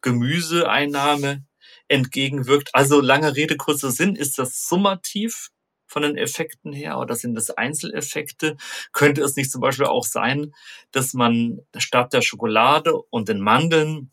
Gemüseeinnahme 0.01 1.45
entgegenwirkt. 1.87 2.69
Also 2.73 3.01
lange 3.01 3.35
Rede, 3.35 3.57
kurzer 3.57 3.91
Sinn, 3.91 4.15
ist 4.15 4.37
das 4.37 4.67
summativ 4.67 5.49
von 5.85 6.01
den 6.01 6.17
Effekten 6.17 6.73
her 6.73 6.99
oder 6.99 7.15
sind 7.15 7.35
das 7.35 7.49
Einzeleffekte? 7.49 8.57
Könnte 8.91 9.21
es 9.21 9.35
nicht 9.35 9.51
zum 9.51 9.61
Beispiel 9.61 9.85
auch 9.85 10.05
sein, 10.05 10.53
dass 10.91 11.13
man 11.13 11.59
statt 11.77 12.13
der 12.13 12.21
Schokolade 12.21 12.95
und 12.95 13.29
den 13.29 13.39
Mandeln 13.39 14.11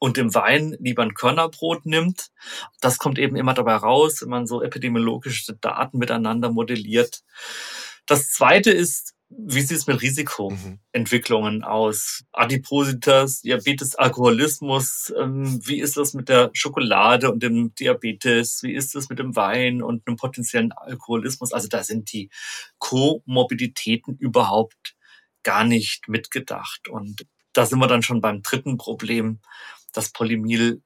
und 0.00 0.16
dem 0.16 0.34
Wein 0.34 0.76
lieber 0.80 1.02
ein 1.02 1.14
Körnerbrot 1.14 1.86
nimmt? 1.86 2.30
Das 2.80 2.98
kommt 2.98 3.18
eben 3.18 3.36
immer 3.36 3.54
dabei 3.54 3.76
raus, 3.76 4.22
wenn 4.22 4.30
man 4.30 4.46
so 4.46 4.62
epidemiologische 4.62 5.54
Daten 5.54 5.98
miteinander 5.98 6.50
modelliert. 6.50 7.22
Das 8.06 8.30
zweite 8.30 8.70
ist, 8.70 9.14
wie 9.30 9.60
sieht 9.60 9.76
es 9.76 9.86
mit 9.86 10.00
Risikoentwicklungen 10.00 11.58
mhm. 11.58 11.64
aus? 11.64 12.24
Adipositas, 12.32 13.42
Diabetes, 13.42 13.94
Alkoholismus, 13.94 15.12
ähm, 15.18 15.60
wie 15.66 15.80
ist 15.80 15.96
das 15.96 16.14
mit 16.14 16.28
der 16.28 16.50
Schokolade 16.54 17.30
und 17.30 17.42
dem 17.42 17.74
Diabetes? 17.74 18.62
Wie 18.62 18.74
ist 18.74 18.94
das 18.94 19.08
mit 19.08 19.18
dem 19.18 19.36
Wein 19.36 19.82
und 19.82 20.06
einem 20.06 20.16
potenziellen 20.16 20.72
Alkoholismus? 20.72 21.52
Also 21.52 21.68
da 21.68 21.84
sind 21.84 22.12
die 22.12 22.30
Komorbiditäten 22.78 24.16
überhaupt 24.16 24.96
gar 25.42 25.64
nicht 25.64 26.08
mitgedacht. 26.08 26.88
Und 26.88 27.26
da 27.52 27.66
sind 27.66 27.78
wir 27.78 27.86
dann 27.86 28.02
schon 28.02 28.20
beim 28.20 28.42
dritten 28.42 28.78
Problem. 28.78 29.40
Das 29.92 30.10
Polymil 30.10 30.82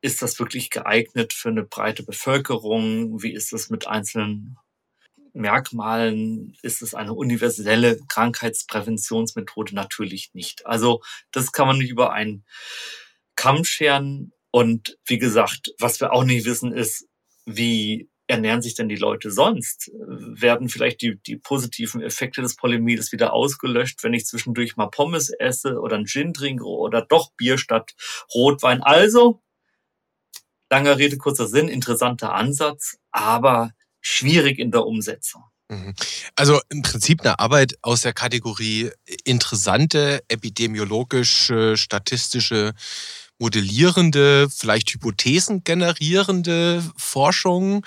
ist 0.00 0.22
das 0.22 0.38
wirklich 0.38 0.70
geeignet 0.70 1.34
für 1.34 1.50
eine 1.50 1.64
breite 1.64 2.02
Bevölkerung? 2.04 3.22
Wie 3.22 3.32
ist 3.32 3.52
es 3.52 3.68
mit 3.68 3.86
einzelnen 3.86 4.56
Merkmalen 5.32 6.56
ist 6.62 6.82
es 6.82 6.94
eine 6.94 7.14
universelle 7.14 7.98
Krankheitspräventionsmethode 8.08 9.74
natürlich 9.74 10.30
nicht. 10.34 10.66
Also 10.66 11.02
das 11.32 11.52
kann 11.52 11.66
man 11.66 11.78
nicht 11.78 11.90
über 11.90 12.12
einen 12.12 12.44
Kamm 13.36 13.64
scheren. 13.64 14.32
Und 14.50 14.98
wie 15.06 15.18
gesagt, 15.18 15.72
was 15.78 16.00
wir 16.00 16.12
auch 16.12 16.24
nicht 16.24 16.44
wissen, 16.44 16.72
ist, 16.72 17.08
wie 17.46 18.10
ernähren 18.26 18.62
sich 18.62 18.74
denn 18.74 18.88
die 18.88 18.96
Leute 18.96 19.30
sonst? 19.30 19.90
Werden 19.96 20.68
vielleicht 20.68 21.02
die, 21.02 21.20
die 21.20 21.36
positiven 21.36 22.00
Effekte 22.00 22.42
des 22.42 22.56
Polymils 22.56 23.12
wieder 23.12 23.32
ausgelöscht, 23.32 24.02
wenn 24.04 24.14
ich 24.14 24.24
zwischendurch 24.24 24.76
mal 24.76 24.86
Pommes 24.86 25.30
esse 25.30 25.80
oder 25.80 25.96
einen 25.96 26.06
Gin 26.06 26.32
trinke 26.32 26.64
oder 26.64 27.02
doch 27.02 27.32
Bier 27.36 27.58
statt 27.58 27.94
Rotwein? 28.32 28.82
Also, 28.82 29.42
langer 30.70 30.98
Rede, 30.98 31.18
kurzer 31.18 31.48
Sinn, 31.48 31.68
interessanter 31.68 32.32
Ansatz, 32.32 32.98
aber 33.10 33.72
schwierig 34.00 34.58
in 34.58 34.70
der 34.70 34.86
Umsetzung. 34.86 35.44
Mhm. 35.68 35.94
Also 36.34 36.60
im 36.68 36.82
Prinzip 36.82 37.20
eine 37.20 37.38
Arbeit 37.38 37.78
aus 37.82 38.00
der 38.00 38.12
Kategorie 38.12 38.90
interessante, 39.24 40.22
epidemiologische, 40.28 41.76
statistische, 41.76 42.74
modellierende, 43.38 44.50
vielleicht 44.50 44.90
Hypothesen 44.90 45.64
generierende 45.64 46.84
Forschung, 46.96 47.86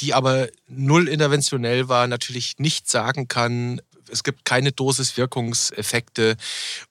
die 0.00 0.14
aber 0.14 0.48
null 0.68 1.08
interventionell 1.08 1.88
war, 1.88 2.06
natürlich 2.06 2.58
nicht 2.58 2.88
sagen 2.88 3.26
kann, 3.26 3.80
es 4.10 4.22
gibt 4.22 4.44
keine 4.44 4.70
Dosiswirkungseffekte 4.70 6.36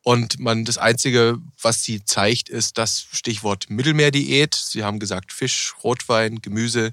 und 0.01 0.39
man 0.39 0.65
das 0.65 0.77
Einzige, 0.77 1.38
was 1.62 1.84
sie 1.84 2.03
zeigt, 2.03 2.50
ist 2.50 2.77
das 2.77 3.05
Stichwort 3.12 3.70
Mittelmeerdiät. 3.70 4.55
Sie 4.55 4.84
haben 4.84 5.00
gesagt 5.00 5.32
Fisch, 5.32 5.74
Rotwein, 5.84 6.41
Gemüse, 6.41 6.91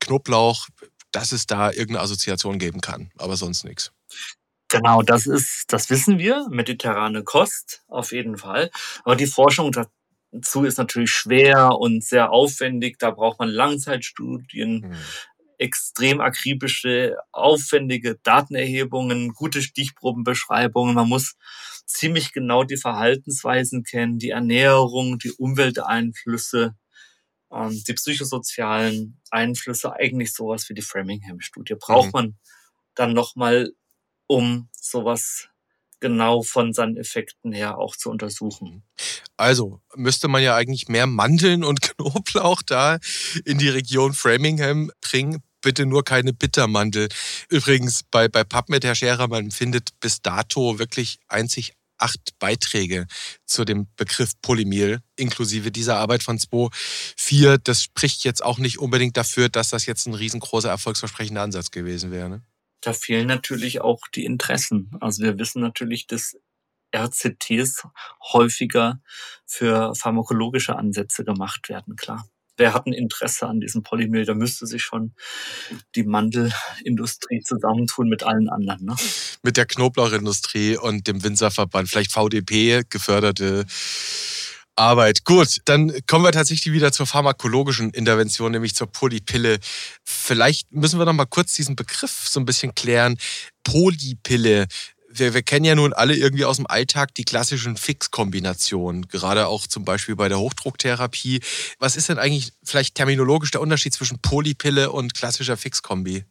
Knoblauch 0.00 0.68
dass 1.14 1.32
es 1.32 1.46
da 1.46 1.70
irgendeine 1.70 2.00
Assoziation 2.00 2.58
geben 2.58 2.80
kann, 2.80 3.10
aber 3.16 3.36
sonst 3.36 3.64
nichts. 3.64 3.92
Genau, 4.68 5.02
das 5.02 5.26
ist, 5.26 5.66
das 5.68 5.88
wissen 5.90 6.18
wir, 6.18 6.48
mediterrane 6.50 7.22
Kost 7.22 7.84
auf 7.86 8.12
jeden 8.12 8.36
Fall. 8.36 8.70
Aber 9.04 9.14
die 9.14 9.26
Forschung 9.26 9.70
dazu 9.70 10.64
ist 10.64 10.78
natürlich 10.78 11.12
schwer 11.12 11.78
und 11.78 12.02
sehr 12.02 12.32
aufwendig. 12.32 12.98
Da 12.98 13.10
braucht 13.10 13.38
man 13.38 13.50
Langzeitstudien, 13.50 14.82
hm. 14.84 14.92
extrem 15.58 16.20
akribische, 16.20 17.16
aufwendige 17.30 18.18
Datenerhebungen, 18.24 19.34
gute 19.34 19.62
Stichprobenbeschreibungen. 19.62 20.96
Man 20.96 21.08
muss 21.08 21.36
ziemlich 21.86 22.32
genau 22.32 22.64
die 22.64 22.78
Verhaltensweisen 22.78 23.84
kennen, 23.84 24.18
die 24.18 24.30
Ernährung, 24.30 25.18
die 25.18 25.30
Umwelteinflüsse 25.30 26.74
ähm, 27.54 27.82
die 27.86 27.94
psychosozialen 27.94 29.20
Einflüsse, 29.30 29.94
eigentlich 29.94 30.32
sowas 30.32 30.68
wie 30.68 30.74
die 30.74 30.82
Framingham-Studie. 30.82 31.76
Braucht 31.78 32.06
mhm. 32.06 32.12
man 32.12 32.38
dann 32.94 33.12
nochmal, 33.12 33.72
um 34.26 34.68
sowas 34.72 35.48
genau 36.00 36.42
von 36.42 36.72
seinen 36.72 36.96
Effekten 36.96 37.52
her 37.52 37.78
auch 37.78 37.96
zu 37.96 38.10
untersuchen. 38.10 38.82
Also 39.36 39.80
müsste 39.94 40.28
man 40.28 40.42
ja 40.42 40.54
eigentlich 40.54 40.88
mehr 40.88 41.06
Mandeln 41.06 41.64
und 41.64 41.80
Knoblauch 41.96 42.62
da 42.62 42.98
in 43.44 43.58
die 43.58 43.68
Region 43.68 44.12
Framingham 44.12 44.90
bringen. 45.00 45.42
Bitte 45.62 45.86
nur 45.86 46.04
keine 46.04 46.34
Bittermandel. 46.34 47.08
Übrigens 47.48 48.02
bei, 48.10 48.28
bei 48.28 48.44
PubMed, 48.44 48.84
Herr 48.84 48.94
Scherer, 48.94 49.28
man 49.28 49.50
findet 49.50 49.98
bis 50.00 50.20
dato 50.20 50.78
wirklich 50.78 51.20
einzig 51.26 51.72
acht 51.98 52.38
Beiträge 52.38 53.06
zu 53.46 53.64
dem 53.64 53.88
Begriff 53.96 54.32
Polymil, 54.42 55.00
inklusive 55.16 55.70
dieser 55.70 55.96
Arbeit 55.96 56.22
von 56.22 56.38
2.4. 56.38 57.58
Das 57.62 57.82
spricht 57.82 58.24
jetzt 58.24 58.44
auch 58.44 58.58
nicht 58.58 58.78
unbedingt 58.78 59.16
dafür, 59.16 59.48
dass 59.48 59.70
das 59.70 59.86
jetzt 59.86 60.06
ein 60.06 60.14
riesengroßer, 60.14 60.68
erfolgsversprechender 60.68 61.42
Ansatz 61.42 61.70
gewesen 61.70 62.10
wäre. 62.10 62.28
Ne? 62.28 62.42
Da 62.80 62.92
fehlen 62.92 63.26
natürlich 63.26 63.80
auch 63.80 64.00
die 64.14 64.24
Interessen. 64.24 64.90
Also 65.00 65.22
wir 65.22 65.38
wissen 65.38 65.62
natürlich, 65.62 66.06
dass 66.06 66.36
RCTs 66.94 67.88
häufiger 68.32 69.00
für 69.46 69.94
pharmakologische 69.94 70.76
Ansätze 70.76 71.24
gemacht 71.24 71.68
werden, 71.68 71.96
klar 71.96 72.28
wer 72.56 72.74
hat 72.74 72.86
ein 72.86 72.92
Interesse 72.92 73.46
an 73.46 73.60
diesem 73.60 73.82
Polymehl? 73.82 74.24
Da 74.24 74.34
müsste 74.34 74.66
sich 74.66 74.82
schon 74.82 75.14
die 75.94 76.04
Mandelindustrie 76.04 77.40
zusammentun 77.40 78.08
mit 78.08 78.22
allen 78.22 78.48
anderen. 78.48 78.84
Ne? 78.84 78.96
Mit 79.42 79.56
der 79.56 79.66
Knoblauchindustrie 79.66 80.76
und 80.76 81.06
dem 81.06 81.22
Winzerverband, 81.22 81.88
vielleicht 81.88 82.12
VDP 82.12 82.82
geförderte 82.88 83.66
Arbeit. 84.76 85.24
Gut, 85.24 85.60
dann 85.66 85.92
kommen 86.06 86.24
wir 86.24 86.32
tatsächlich 86.32 86.72
wieder 86.72 86.90
zur 86.90 87.06
pharmakologischen 87.06 87.90
Intervention, 87.90 88.52
nämlich 88.52 88.74
zur 88.74 88.88
Polypille. 88.90 89.58
Vielleicht 90.04 90.72
müssen 90.72 90.98
wir 90.98 91.06
noch 91.06 91.12
mal 91.12 91.26
kurz 91.26 91.54
diesen 91.54 91.76
Begriff 91.76 92.26
so 92.28 92.40
ein 92.40 92.46
bisschen 92.46 92.74
klären. 92.74 93.16
Polypille. 93.62 94.66
Wir, 95.18 95.34
wir 95.34 95.42
kennen 95.42 95.64
ja 95.64 95.74
nun 95.74 95.92
alle 95.92 96.14
irgendwie 96.14 96.44
aus 96.44 96.56
dem 96.56 96.66
Alltag 96.66 97.14
die 97.14 97.24
klassischen 97.24 97.76
Fix-Kombinationen, 97.76 99.08
gerade 99.08 99.46
auch 99.46 99.66
zum 99.66 99.84
Beispiel 99.84 100.16
bei 100.16 100.28
der 100.28 100.38
Hochdrucktherapie. 100.38 101.40
Was 101.78 101.96
ist 101.96 102.08
denn 102.08 102.18
eigentlich 102.18 102.52
vielleicht 102.62 102.94
terminologisch 102.96 103.50
der 103.50 103.60
Unterschied 103.60 103.94
zwischen 103.94 104.20
Polypille 104.20 104.90
und 104.90 105.14
klassischer 105.14 105.56
Fix-Kombi? 105.56 106.24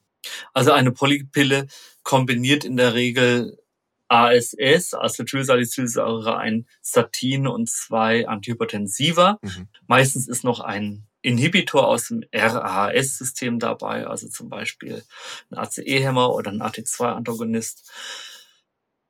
Also 0.53 0.71
eine 0.71 0.91
Polypille 0.91 1.67
kombiniert 2.03 2.65
in 2.65 2.77
der 2.77 2.93
Regel 2.93 3.57
ASS, 4.09 4.93
Acetylsalicylsäure, 4.93 6.37
ein 6.37 6.67
Statin 6.83 7.47
und 7.47 7.69
zwei 7.69 8.27
Antihypertensiva. 8.27 9.39
Mhm. 9.41 9.67
Meistens 9.87 10.27
ist 10.27 10.43
noch 10.43 10.59
ein 10.59 11.07
Inhibitor 11.21 11.87
aus 11.87 12.09
dem 12.09 12.23
RAS-System 12.33 13.57
dabei, 13.57 14.05
also 14.05 14.27
zum 14.27 14.49
Beispiel 14.49 15.03
ein 15.49 15.57
ACE-Hämmer 15.57 16.33
oder 16.33 16.51
ein 16.51 16.61
AT2-Antagonist, 16.61 17.89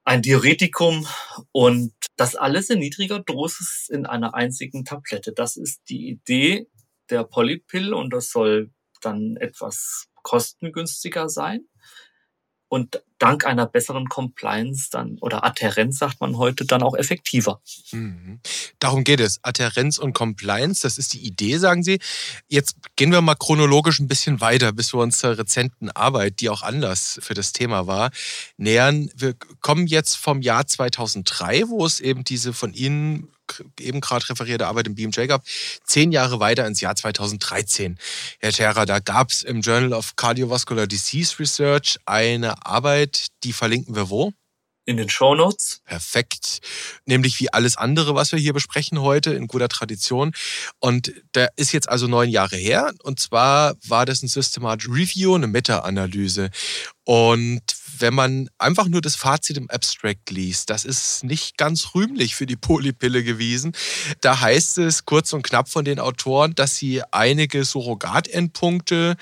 ein 0.04 0.22
Diuretikum 0.22 1.08
und 1.52 1.94
das 2.16 2.36
alles 2.36 2.70
in 2.70 2.80
niedriger 2.80 3.20
Dosis 3.20 3.88
in 3.90 4.06
einer 4.06 4.34
einzigen 4.34 4.86
Tablette. 4.86 5.34
Das 5.34 5.56
ist 5.56 5.82
die 5.90 6.10
Idee 6.10 6.68
der 7.10 7.24
Polypill 7.24 7.94
und 7.94 8.12
das 8.12 8.30
soll 8.30 8.72
dann 9.02 9.36
etwas 9.38 10.08
kostengünstiger 10.22 11.30
sein 11.30 11.68
und 12.74 13.04
dank 13.20 13.46
einer 13.46 13.68
besseren 13.68 14.10
Compliance 14.10 14.90
dann 14.90 15.20
oder 15.22 15.46
Adherenz 15.46 16.00
sagt 16.00 16.20
man 16.20 16.38
heute 16.38 16.66
dann 16.66 16.82
auch 16.82 16.96
effektiver. 16.96 17.62
Mhm. 17.92 18.40
Darum 18.80 19.04
geht 19.04 19.20
es. 19.20 19.40
Adherenz 19.44 20.00
und 20.00 20.14
Compliance, 20.14 20.82
das 20.82 20.98
ist 20.98 21.14
die 21.14 21.24
Idee, 21.24 21.60
sagen 21.60 21.84
Sie. 21.84 22.00
Jetzt 22.48 22.76
gehen 22.96 23.12
wir 23.12 23.22
mal 23.22 23.36
chronologisch 23.36 24.00
ein 24.00 24.08
bisschen 24.08 24.42
weiter, 24.42 24.74
bis 24.74 24.92
wir 24.92 25.02
uns 25.02 25.20
zur 25.20 25.38
rezenten 25.38 25.92
Arbeit, 25.92 26.40
die 26.40 26.50
auch 26.50 26.64
Anlass 26.64 27.20
für 27.22 27.36
das 27.36 27.54
Thema 27.54 27.86
war, 27.86 28.10
nähern. 28.58 29.12
Wir 29.16 29.36
kommen 29.62 29.86
jetzt 29.86 30.16
vom 30.16 30.42
Jahr 30.42 30.66
2003, 30.66 31.70
wo 31.70 31.86
es 31.86 32.00
eben 32.00 32.24
diese 32.24 32.54
von 32.54 32.74
Ihnen 32.74 33.30
eben 33.80 34.02
gerade 34.02 34.28
referierte 34.30 34.68
Arbeit 34.68 34.88
im 34.88 34.96
BMJ 34.96 35.28
gab, 35.28 35.44
zehn 35.84 36.12
Jahre 36.12 36.40
weiter 36.40 36.66
ins 36.68 36.82
Jahr 36.82 36.96
2013. 36.96 37.98
Herr 38.40 38.52
Terra, 38.52 38.86
da 38.86 39.00
gab 39.00 39.32
es 39.32 39.44
im 39.44 39.62
Journal 39.62 39.94
of 39.94 40.16
Cardiovascular 40.16 40.88
Disease 40.88 41.40
Research 41.40 41.98
eine 42.06 42.66
Arbeit, 42.66 43.28
die 43.44 43.54
verlinken 43.54 43.96
wir 43.96 44.10
wo? 44.10 44.34
in 44.86 44.98
den 44.98 45.10
Show 45.10 45.36
Notes. 45.36 45.82
Perfekt. 45.86 46.60
Nämlich 47.06 47.40
wie 47.40 47.52
alles 47.52 47.78
andere, 47.78 48.16
was 48.16 48.32
wir 48.32 48.40
hier 48.40 48.54
besprechen 48.54 49.02
heute 49.02 49.34
in 49.34 49.48
guter 49.48 49.70
Tradition. 49.70 50.34
Und 50.80 51.14
der 51.36 51.52
ist 51.56 51.72
jetzt 51.72 51.90
also 51.90 52.08
neun 52.08 52.30
Jahre 52.30 52.58
her. 52.58 52.94
Und 53.04 53.20
zwar 53.20 53.76
war 53.88 54.06
das 54.06 54.24
ein 54.24 54.28
Systematic 54.28 54.90
Review, 54.90 55.36
eine 55.36 55.48
Meta-Analyse. 55.48 56.50
Und 57.06 57.62
wenn 58.00 58.14
man 58.14 58.50
einfach 58.58 58.88
nur 58.88 59.02
das 59.02 59.16
Fazit 59.16 59.58
im 59.58 59.70
Abstract 59.70 60.30
liest, 60.32 60.70
das 60.70 60.86
ist 60.86 61.24
nicht 61.24 61.58
ganz 61.58 61.96
rühmlich 61.96 62.36
für 62.36 62.46
die 62.46 62.56
Polypille 62.56 63.24
gewesen. 63.24 63.74
Da 64.22 64.40
heißt 64.40 64.78
es 64.80 65.06
kurz 65.06 65.34
und 65.34 65.44
knapp 65.44 65.70
von 65.70 65.86
den 65.86 66.00
Autoren, 66.00 66.56
dass 66.56 66.76
sie 66.76 67.02
einige 67.12 67.64
Surrogatendpunkte 67.66 69.16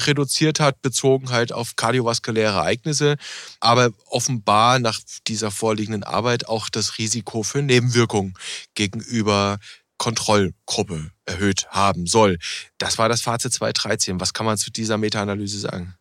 reduziert 0.00 0.60
hat, 0.60 0.82
bezogen 0.82 1.30
halt 1.30 1.52
auf 1.52 1.76
kardiovaskuläre 1.76 2.52
Ereignisse, 2.52 3.16
aber 3.60 3.90
offenbar 4.06 4.78
nach 4.78 5.00
dieser 5.26 5.50
vorliegenden 5.50 6.04
Arbeit 6.04 6.48
auch 6.48 6.68
das 6.68 6.98
Risiko 6.98 7.42
für 7.42 7.62
Nebenwirkungen 7.62 8.34
gegenüber 8.74 9.58
Kontrollgruppe 9.98 11.12
erhöht 11.26 11.68
haben 11.70 12.06
soll. 12.06 12.38
Das 12.78 12.98
war 12.98 13.08
das 13.08 13.20
Fazit 13.20 13.52
2013. 13.52 14.20
Was 14.20 14.34
kann 14.34 14.46
man 14.46 14.58
zu 14.58 14.72
dieser 14.72 14.98
Meta-Analyse 14.98 15.60
sagen? 15.60 15.94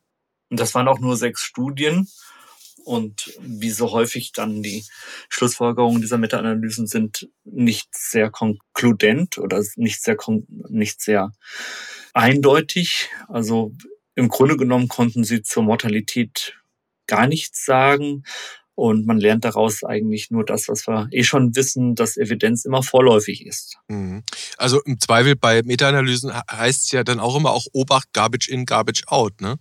Und 0.51 0.59
das 0.59 0.75
waren 0.75 0.87
auch 0.89 0.99
nur 0.99 1.15
sechs 1.15 1.41
Studien. 1.41 2.07
Und 2.83 3.37
wie 3.39 3.69
so 3.69 3.91
häufig 3.91 4.33
dann 4.33 4.61
die 4.61 4.83
Schlussfolgerungen 5.29 6.01
dieser 6.01 6.17
Meta-Analysen 6.17 6.87
sind 6.87 7.29
nicht 7.43 7.95
sehr 7.95 8.29
konkludent 8.29 9.37
oder 9.37 9.63
nicht 9.75 10.03
sehr, 10.03 10.17
nicht 10.69 11.01
sehr 11.01 11.31
eindeutig. 12.13 13.09
Also 13.27 13.71
im 14.15 14.27
Grunde 14.27 14.57
genommen 14.57 14.87
konnten 14.87 15.23
sie 15.23 15.41
zur 15.41 15.63
Mortalität 15.63 16.55
gar 17.07 17.27
nichts 17.27 17.65
sagen. 17.65 18.23
Und 18.73 19.05
man 19.05 19.19
lernt 19.19 19.45
daraus 19.45 19.83
eigentlich 19.83 20.31
nur 20.31 20.43
das, 20.43 20.67
was 20.67 20.87
wir 20.87 21.07
eh 21.11 21.23
schon 21.23 21.55
wissen, 21.55 21.93
dass 21.93 22.17
Evidenz 22.17 22.65
immer 22.65 22.83
vorläufig 22.83 23.45
ist. 23.45 23.77
Mhm. 23.87 24.23
Also 24.57 24.81
im 24.83 24.99
Zweifel 24.99 25.35
bei 25.35 25.61
Meta-Analysen 25.63 26.33
heißt 26.33 26.85
es 26.85 26.91
ja 26.91 27.03
dann 27.03 27.19
auch 27.19 27.35
immer 27.35 27.51
auch 27.51 27.67
Obacht, 27.73 28.11
Garbage 28.11 28.49
in, 28.49 28.65
Garbage 28.65 29.03
out, 29.07 29.39
ne? 29.39 29.57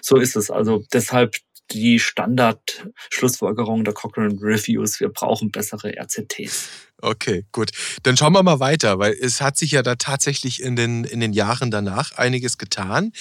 So 0.00 0.16
ist 0.16 0.36
es. 0.36 0.50
Also 0.50 0.84
deshalb 0.92 1.36
die 1.70 1.98
Standard-Schlussfolgerung 1.98 3.84
der 3.84 3.94
Cochrane 3.94 4.36
Reviews, 4.40 5.00
wir 5.00 5.08
brauchen 5.08 5.50
bessere 5.50 5.96
RCTs. 5.96 6.68
Okay, 7.00 7.44
gut. 7.50 7.70
Dann 8.04 8.16
schauen 8.16 8.32
wir 8.32 8.42
mal 8.42 8.60
weiter, 8.60 8.98
weil 8.98 9.12
es 9.12 9.40
hat 9.40 9.56
sich 9.56 9.72
ja 9.72 9.82
da 9.82 9.96
tatsächlich 9.96 10.62
in 10.62 10.76
den, 10.76 11.04
in 11.04 11.18
den 11.18 11.32
Jahren 11.32 11.70
danach 11.70 12.16
einiges 12.16 12.58
getan. 12.58 13.12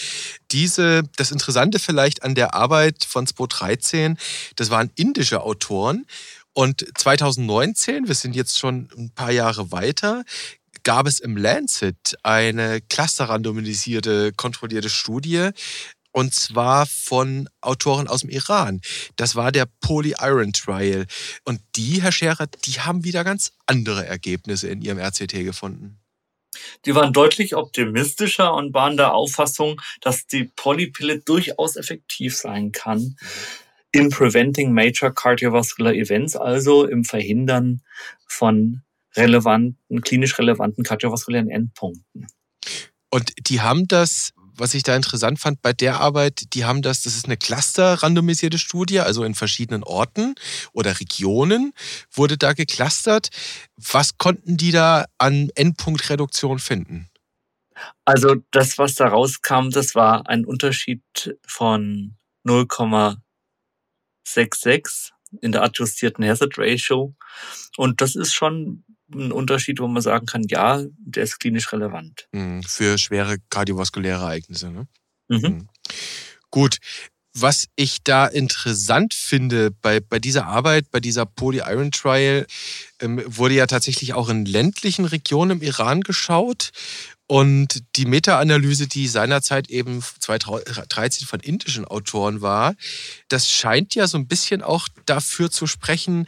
Diese, 0.51 1.03
das 1.17 1.31
Interessante 1.31 1.79
vielleicht 1.79 2.23
an 2.23 2.35
der 2.35 2.53
Arbeit 2.53 3.05
von 3.05 3.25
2013, 3.25 4.17
das 4.55 4.69
waren 4.69 4.91
indische 4.95 5.41
Autoren. 5.41 6.05
Und 6.53 6.85
2019, 6.95 8.07
wir 8.07 8.15
sind 8.15 8.35
jetzt 8.35 8.59
schon 8.59 8.89
ein 8.97 9.11
paar 9.15 9.31
Jahre 9.31 9.71
weiter, 9.71 10.25
gab 10.83 11.07
es 11.07 11.19
im 11.19 11.37
Lancet 11.37 12.17
eine 12.23 12.81
clusterrandomisierte, 12.81 14.33
kontrollierte 14.33 14.89
Studie, 14.89 15.51
und 16.11 16.33
zwar 16.33 16.85
von 16.85 17.49
Autoren 17.61 18.07
aus 18.07 18.21
dem 18.21 18.29
Iran. 18.29 18.81
Das 19.15 19.35
war 19.35 19.51
der 19.51 19.67
Poly-Iron 19.81 20.53
Trial. 20.53 21.05
Und 21.45 21.61
die, 21.75 22.01
Herr 22.01 22.11
Scherer, 22.11 22.47
die 22.65 22.81
haben 22.81 23.03
wieder 23.03 23.23
ganz 23.23 23.53
andere 23.65 24.05
Ergebnisse 24.05 24.67
in 24.67 24.81
ihrem 24.81 24.99
RCT 24.99 25.31
gefunden. 25.43 25.97
Die 26.85 26.95
waren 26.95 27.13
deutlich 27.13 27.55
optimistischer 27.55 28.53
und 28.53 28.73
waren 28.73 28.97
der 28.97 29.13
Auffassung, 29.13 29.81
dass 30.01 30.27
die 30.27 30.45
Polypille 30.55 31.19
durchaus 31.19 31.75
effektiv 31.77 32.35
sein 32.35 32.71
kann 32.71 33.15
in 33.91 34.09
preventing 34.09 34.73
major 34.73 35.13
cardiovascular 35.13 35.93
events, 35.93 36.35
also 36.35 36.85
im 36.85 37.03
Verhindern 37.03 37.81
von 38.27 38.81
relevanten, 39.15 40.01
klinisch 40.01 40.37
relevanten 40.37 40.83
kardiovaskulären 40.83 41.49
Endpunkten. 41.49 42.27
Und 43.09 43.33
die 43.49 43.59
haben 43.59 43.87
das 43.87 44.33
was 44.61 44.73
ich 44.75 44.83
da 44.83 44.95
interessant 44.95 45.39
fand 45.39 45.63
bei 45.63 45.73
der 45.73 45.99
Arbeit, 45.99 46.53
die 46.53 46.65
haben 46.65 46.83
das, 46.83 47.01
das 47.01 47.15
ist 47.15 47.25
eine 47.25 47.35
cluster-randomisierte 47.35 48.59
Studie, 48.59 48.99
also 48.99 49.23
in 49.23 49.33
verschiedenen 49.33 49.83
Orten 49.83 50.35
oder 50.71 50.99
Regionen 50.99 51.73
wurde 52.11 52.37
da 52.37 52.53
geclustert. 52.53 53.29
Was 53.75 54.19
konnten 54.19 54.57
die 54.57 54.69
da 54.71 55.05
an 55.17 55.49
Endpunktreduktion 55.55 56.59
finden? 56.59 57.09
Also 58.05 58.35
das, 58.51 58.77
was 58.77 58.93
da 58.93 59.07
rauskam, 59.07 59.71
das 59.71 59.95
war 59.95 60.29
ein 60.29 60.45
Unterschied 60.45 61.01
von 61.47 62.15
0,66 62.45 65.09
in 65.41 65.51
der 65.51 65.63
adjustierten 65.63 66.23
Hazard 66.23 66.59
Ratio. 66.59 67.15
Und 67.77 68.01
das 68.01 68.15
ist 68.15 68.33
schon 68.33 68.83
ein 69.13 69.31
Unterschied, 69.31 69.79
wo 69.79 69.87
man 69.87 70.01
sagen 70.01 70.25
kann, 70.25 70.43
ja, 70.49 70.83
der 70.97 71.23
ist 71.23 71.39
klinisch 71.39 71.71
relevant. 71.71 72.27
Mhm, 72.31 72.63
für 72.63 72.97
schwere 72.97 73.37
kardiovaskuläre 73.49 74.21
Ereignisse. 74.21 74.71
Ne? 74.71 74.87
Mhm. 75.27 75.39
Mhm. 75.39 75.69
Gut. 76.49 76.77
Was 77.33 77.69
ich 77.77 78.03
da 78.03 78.27
interessant 78.27 79.13
finde 79.13 79.71
bei, 79.71 80.01
bei 80.01 80.19
dieser 80.19 80.47
Arbeit, 80.47 80.91
bei 80.91 80.99
dieser 80.99 81.25
Poly-Iron 81.25 81.91
Trial, 81.91 82.45
ähm, 82.99 83.23
wurde 83.25 83.55
ja 83.55 83.67
tatsächlich 83.67 84.13
auch 84.13 84.27
in 84.27 84.45
ländlichen 84.45 85.05
Regionen 85.05 85.51
im 85.51 85.61
Iran 85.61 86.01
geschaut. 86.01 86.71
Und 87.27 87.83
die 87.95 88.05
Meta-Analyse, 88.05 88.87
die 88.87 89.07
seinerzeit 89.07 89.69
eben 89.69 90.01
2013 90.01 91.25
von 91.25 91.39
indischen 91.39 91.85
Autoren 91.85 92.41
war, 92.41 92.75
das 93.29 93.49
scheint 93.49 93.95
ja 93.95 94.07
so 94.07 94.17
ein 94.17 94.27
bisschen 94.27 94.61
auch 94.61 94.89
dafür 95.05 95.49
zu 95.49 95.67
sprechen, 95.67 96.27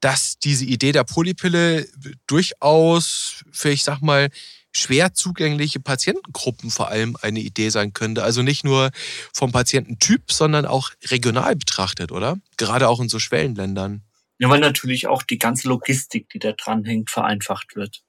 dass 0.00 0.38
diese 0.38 0.64
Idee 0.64 0.92
der 0.92 1.04
Polypille 1.04 1.86
durchaus 2.26 3.44
für, 3.50 3.70
ich 3.70 3.82
sag 3.82 4.00
mal, 4.02 4.30
schwer 4.72 5.14
zugängliche 5.14 5.80
Patientengruppen 5.80 6.70
vor 6.70 6.88
allem 6.88 7.16
eine 7.22 7.40
Idee 7.40 7.70
sein 7.70 7.94
könnte. 7.94 8.22
Also 8.22 8.42
nicht 8.42 8.62
nur 8.62 8.90
vom 9.32 9.52
Patiententyp, 9.52 10.30
sondern 10.30 10.66
auch 10.66 10.90
regional 11.06 11.56
betrachtet, 11.56 12.12
oder? 12.12 12.36
Gerade 12.56 12.88
auch 12.88 13.00
in 13.00 13.08
so 13.08 13.18
Schwellenländern. 13.18 14.02
Ja, 14.38 14.50
weil 14.50 14.60
natürlich 14.60 15.06
auch 15.06 15.22
die 15.22 15.38
ganze 15.38 15.68
Logistik, 15.68 16.28
die 16.28 16.38
da 16.38 16.52
dranhängt, 16.52 17.10
vereinfacht 17.10 17.74
wird. 17.74 18.02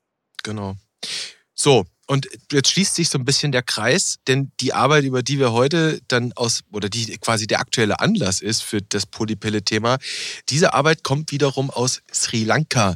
Genau. 0.43 0.75
So, 1.53 1.87
und 2.07 2.27
jetzt 2.51 2.71
schließt 2.71 2.95
sich 2.95 3.09
so 3.09 3.19
ein 3.19 3.25
bisschen 3.25 3.51
der 3.51 3.63
Kreis, 3.63 4.19
denn 4.27 4.51
die 4.61 4.73
Arbeit, 4.73 5.03
über 5.03 5.21
die 5.21 5.39
wir 5.39 5.51
heute 5.51 5.99
dann 6.07 6.31
aus, 6.33 6.61
oder 6.71 6.87
die 6.87 7.17
quasi 7.17 7.47
der 7.47 7.59
aktuelle 7.59 7.99
Anlass 7.99 8.41
ist 8.41 8.63
für 8.63 8.81
das 8.81 9.05
Polypille-Thema, 9.05 9.97
diese 10.47 10.73
Arbeit 10.73 11.03
kommt 11.03 11.33
wiederum 11.33 11.69
aus 11.69 12.01
Sri 12.11 12.45
Lanka. 12.45 12.95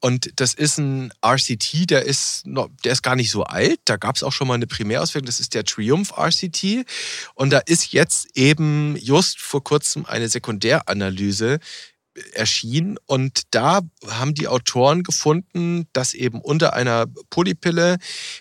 Und 0.00 0.30
das 0.36 0.54
ist 0.54 0.78
ein 0.78 1.12
RCT, 1.26 1.90
der 1.90 2.04
ist, 2.04 2.46
noch, 2.46 2.68
der 2.84 2.92
ist 2.92 3.02
gar 3.02 3.16
nicht 3.16 3.32
so 3.32 3.42
alt. 3.42 3.80
Da 3.84 3.96
gab 3.96 4.14
es 4.14 4.22
auch 4.22 4.32
schon 4.32 4.46
mal 4.46 4.54
eine 4.54 4.68
Primärauswirkung, 4.68 5.26
das 5.26 5.40
ist 5.40 5.54
der 5.54 5.64
Triumph 5.64 6.12
RCT. 6.16 6.86
Und 7.34 7.50
da 7.50 7.58
ist 7.58 7.92
jetzt 7.92 8.28
eben 8.36 8.96
just 8.96 9.40
vor 9.40 9.64
kurzem 9.64 10.06
eine 10.06 10.28
Sekundäranalyse 10.28 11.58
erschien. 12.34 12.98
Und 13.06 13.42
da 13.50 13.80
haben 14.06 14.34
die 14.34 14.48
Autoren 14.48 15.02
gefunden, 15.02 15.86
dass 15.92 16.14
eben 16.14 16.40
unter 16.40 16.74
einer 16.74 17.06
Polypille 17.30 17.98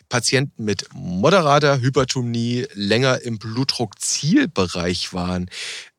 Patienten 0.10 0.66
mit 0.66 0.88
moderater 0.94 1.82
Hypertonie 1.82 2.68
länger 2.74 3.22
im 3.22 3.40
Blutdruckzielbereich 3.40 5.14
waren. 5.14 5.50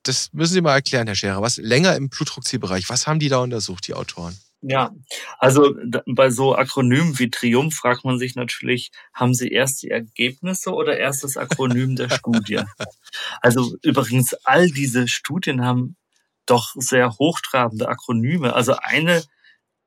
Das 0.02 0.32
müssen 0.32 0.54
Sie 0.54 0.60
mal 0.60 0.74
erklären, 0.74 1.06
Herr 1.06 1.16
Scherer. 1.16 1.42
Was 1.42 1.56
länger 1.56 1.96
im 1.96 2.08
Blutdruckzielbereich? 2.08 2.88
Was 2.88 3.06
haben 3.06 3.20
die 3.20 3.28
da 3.28 3.38
untersucht, 3.38 3.86
die 3.86 3.94
Autoren? 3.94 4.36
Ja, 4.64 4.92
also 5.38 5.74
bei 6.06 6.30
so 6.30 6.54
Akronymen 6.54 7.18
wie 7.18 7.30
Triumph 7.30 7.74
fragt 7.74 8.04
man 8.04 8.18
sich 8.18 8.36
natürlich, 8.36 8.92
haben 9.12 9.34
Sie 9.34 9.48
erst 9.48 9.82
die 9.82 9.90
Ergebnisse 9.90 10.72
oder 10.72 10.96
erst 10.96 11.24
das 11.24 11.36
Akronym 11.36 11.96
der 11.96 12.08
Studie? 12.16 12.60
Also 13.40 13.76
übrigens, 13.82 14.34
all 14.44 14.68
diese 14.68 15.08
Studien 15.08 15.64
haben 15.64 15.96
doch 16.52 16.74
sehr 16.74 17.16
hochtrabende 17.18 17.88
Akronyme. 17.88 18.54
Also 18.54 18.74
eine 18.76 19.24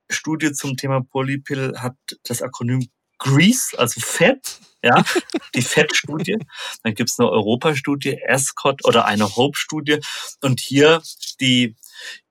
Studie 0.10 0.52
zum 0.52 0.78
Thema 0.78 1.02
Polypill 1.02 1.76
hat 1.78 1.96
das 2.24 2.42
Akronym 2.42 2.90
Grease, 3.20 3.78
also 3.78 4.02
Fett, 4.02 4.60
ja, 4.84 5.04
die 5.56 5.62
Fettstudie. 5.62 6.38
Dann 6.84 6.96
gibt's 6.96 7.20
eine 7.20 7.30
Europastudie, 7.30 8.20
ESCOT 8.20 8.84
oder 8.84 9.06
eine 9.06 9.36
Hope-Studie. 9.36 10.00
Und 10.42 10.60
hier 10.60 11.02
die 11.40 11.76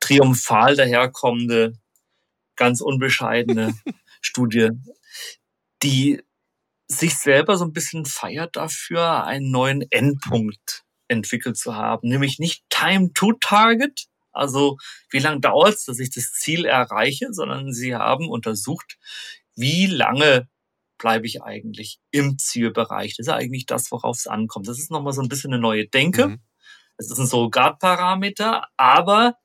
triumphal 0.01 0.75
daherkommende, 0.75 1.75
ganz 2.57 2.81
unbescheidene 2.81 3.75
Studie, 4.21 4.71
die 5.83 6.21
sich 6.89 7.17
selber 7.17 7.57
so 7.57 7.65
ein 7.65 7.73
bisschen 7.73 8.05
feiert 8.05 8.57
dafür, 8.57 9.25
einen 9.25 9.51
neuen 9.51 9.83
Endpunkt 9.91 10.85
entwickelt 11.09 11.57
zu 11.57 11.77
haben, 11.77 12.09
nämlich 12.09 12.39
nicht 12.39 12.65
Time 12.69 13.13
to 13.15 13.33
Target, 13.41 14.09
also 14.35 14.77
wie 15.11 15.19
lange 15.19 15.41
dauert 15.41 15.75
es, 15.75 15.85
dass 15.85 15.99
ich 15.99 16.11
das 16.11 16.33
Ziel 16.33 16.65
erreiche, 16.65 17.29
sondern 17.33 17.73
sie 17.73 17.95
haben 17.95 18.29
untersucht, 18.29 18.99
wie 19.57 19.87
lange 19.87 20.49
bleibe 20.99 21.27
ich 21.27 21.43
eigentlich 21.43 21.99
im 22.11 22.39
Zielbereich. 22.39 23.17
Das 23.17 23.27
ist 23.27 23.33
eigentlich 23.33 23.67
das, 23.67 23.91
worauf 23.91 24.17
es 24.17 24.27
ankommt. 24.27 24.69
Das 24.69 24.79
ist 24.79 24.91
nochmal 24.91 25.13
so 25.13 25.23
ein 25.23 25.29
bisschen 25.29 25.53
eine 25.53 25.61
neue 25.61 25.87
Denke. 25.87 26.29
Mhm. 26.29 26.41
Es 26.97 27.11
ist 27.11 27.19
ein 27.19 27.27
Surrogatparameter, 27.27 28.69
aber 28.77 29.37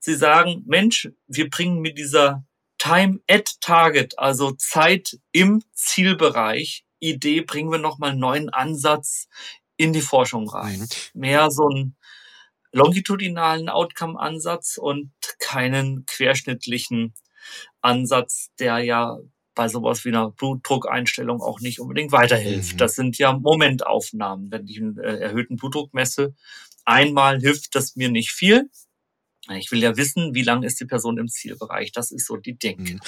sie 0.00 0.14
sagen, 0.14 0.64
Mensch, 0.66 1.08
wir 1.26 1.48
bringen 1.48 1.80
mit 1.80 1.98
dieser 1.98 2.44
Time 2.78 3.20
at 3.30 3.60
Target, 3.60 4.18
also 4.18 4.52
Zeit 4.52 5.18
im 5.30 5.62
Zielbereich, 5.72 6.84
Idee, 6.98 7.42
bringen 7.42 7.70
wir 7.70 7.78
nochmal 7.78 8.10
einen 8.10 8.20
neuen 8.20 8.48
Ansatz 8.50 9.28
in 9.76 9.92
die 9.92 10.00
Forschung 10.00 10.48
rein. 10.48 10.80
Mhm. 10.80 11.20
Mehr 11.20 11.50
so 11.50 11.68
ein 11.68 11.96
longitudinalen 12.72 13.68
Outcome-Ansatz 13.68 14.78
und 14.78 15.12
keinen 15.38 16.04
querschnittlichen 16.06 17.14
Ansatz, 17.80 18.50
der 18.58 18.78
ja 18.78 19.18
bei 19.54 19.68
sowas 19.68 20.04
wie 20.04 20.08
einer 20.08 20.30
Blutdruckeinstellung 20.30 21.42
auch 21.42 21.60
nicht 21.60 21.80
unbedingt 21.80 22.12
weiterhilft. 22.12 22.74
Mhm. 22.74 22.78
Das 22.78 22.94
sind 22.94 23.18
ja 23.18 23.32
Momentaufnahmen. 23.32 24.50
Wenn 24.50 24.66
ich 24.66 24.78
einen 24.80 24.98
äh, 24.98 25.18
erhöhten 25.18 25.56
Blutdruck 25.56 25.92
messe, 25.92 26.34
einmal 26.84 27.40
hilft 27.40 27.74
das 27.74 27.96
mir 27.96 28.08
nicht 28.08 28.32
viel. 28.32 28.70
Ich 29.50 29.70
will 29.72 29.82
ja 29.82 29.96
wissen, 29.96 30.34
wie 30.34 30.42
lange 30.42 30.66
ist 30.66 30.80
die 30.80 30.86
Person 30.86 31.18
im 31.18 31.28
Zielbereich. 31.28 31.92
Das 31.92 32.12
ist 32.12 32.26
so 32.26 32.36
die 32.36 32.56
Denke. 32.56 32.94
Mhm. 32.94 33.00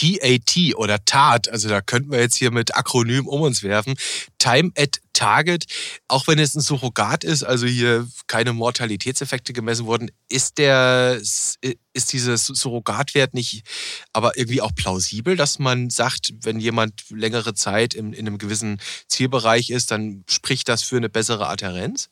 TAT 0.00 0.74
oder 0.76 1.04
TAT, 1.04 1.50
also 1.50 1.68
da 1.68 1.82
könnten 1.82 2.10
wir 2.10 2.20
jetzt 2.20 2.36
hier 2.36 2.50
mit 2.50 2.74
Akronym 2.74 3.26
um 3.26 3.42
uns 3.42 3.62
werfen. 3.62 3.94
Time 4.38 4.72
at 4.76 5.00
Target, 5.12 5.66
auch 6.08 6.26
wenn 6.26 6.38
es 6.38 6.54
ein 6.54 6.62
Surrogat 6.62 7.24
ist, 7.24 7.42
also 7.42 7.66
hier 7.66 8.08
keine 8.26 8.54
Mortalitätseffekte 8.54 9.52
gemessen 9.52 9.84
wurden, 9.84 10.10
ist 10.30 10.56
der, 10.56 11.20
ist 11.20 12.12
dieses 12.12 12.46
Surrogatwert 12.46 13.34
nicht 13.34 13.64
aber 14.14 14.38
irgendwie 14.38 14.62
auch 14.62 14.74
plausibel, 14.74 15.36
dass 15.36 15.58
man 15.58 15.90
sagt, 15.90 16.32
wenn 16.40 16.60
jemand 16.60 17.10
längere 17.10 17.52
Zeit 17.52 17.92
in, 17.92 18.14
in 18.14 18.26
einem 18.26 18.38
gewissen 18.38 18.80
Zielbereich 19.08 19.68
ist, 19.68 19.90
dann 19.90 20.24
spricht 20.30 20.70
das 20.70 20.82
für 20.82 20.96
eine 20.96 21.10
bessere 21.10 21.48
Adherenz? 21.48 22.08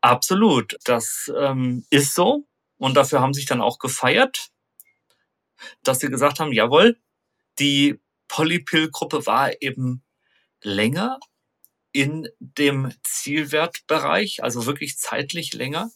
Absolut, 0.00 0.76
das 0.84 1.30
ähm, 1.38 1.84
ist 1.90 2.14
so. 2.14 2.44
Und 2.78 2.94
dafür 2.94 3.20
haben 3.20 3.34
sich 3.34 3.46
dann 3.46 3.60
auch 3.60 3.78
gefeiert 3.78 4.50
dass 5.82 6.00
sie 6.00 6.08
gesagt 6.08 6.40
haben, 6.40 6.52
jawohl, 6.52 6.98
die 7.58 8.00
Polypill-Gruppe 8.28 9.26
war 9.26 9.62
eben 9.62 10.02
länger 10.62 11.18
in 11.92 12.28
dem 12.38 12.92
Zielwertbereich, 13.02 14.42
also 14.42 14.66
wirklich 14.66 14.98
zeitlich 14.98 15.54
länger. 15.54 15.90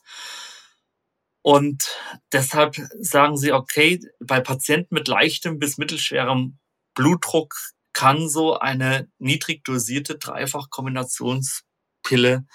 Und 1.43 1.99
deshalb 2.33 2.77
sagen 3.01 3.37
sie, 3.37 3.53
okay, 3.53 4.01
bei 4.21 4.41
Patienten 4.41 4.95
mit 4.95 5.09
leichtem 5.09 5.59
bis 5.59 5.77
mittelschwerem 5.77 6.59
Blutdruck 6.95 7.55
kann 7.93 8.29
so 8.29 8.59
eine 8.59 9.11
niedrig 9.19 9.65
dosierte 9.65 10.19
Dreifach-Kombinationspille 10.19 12.47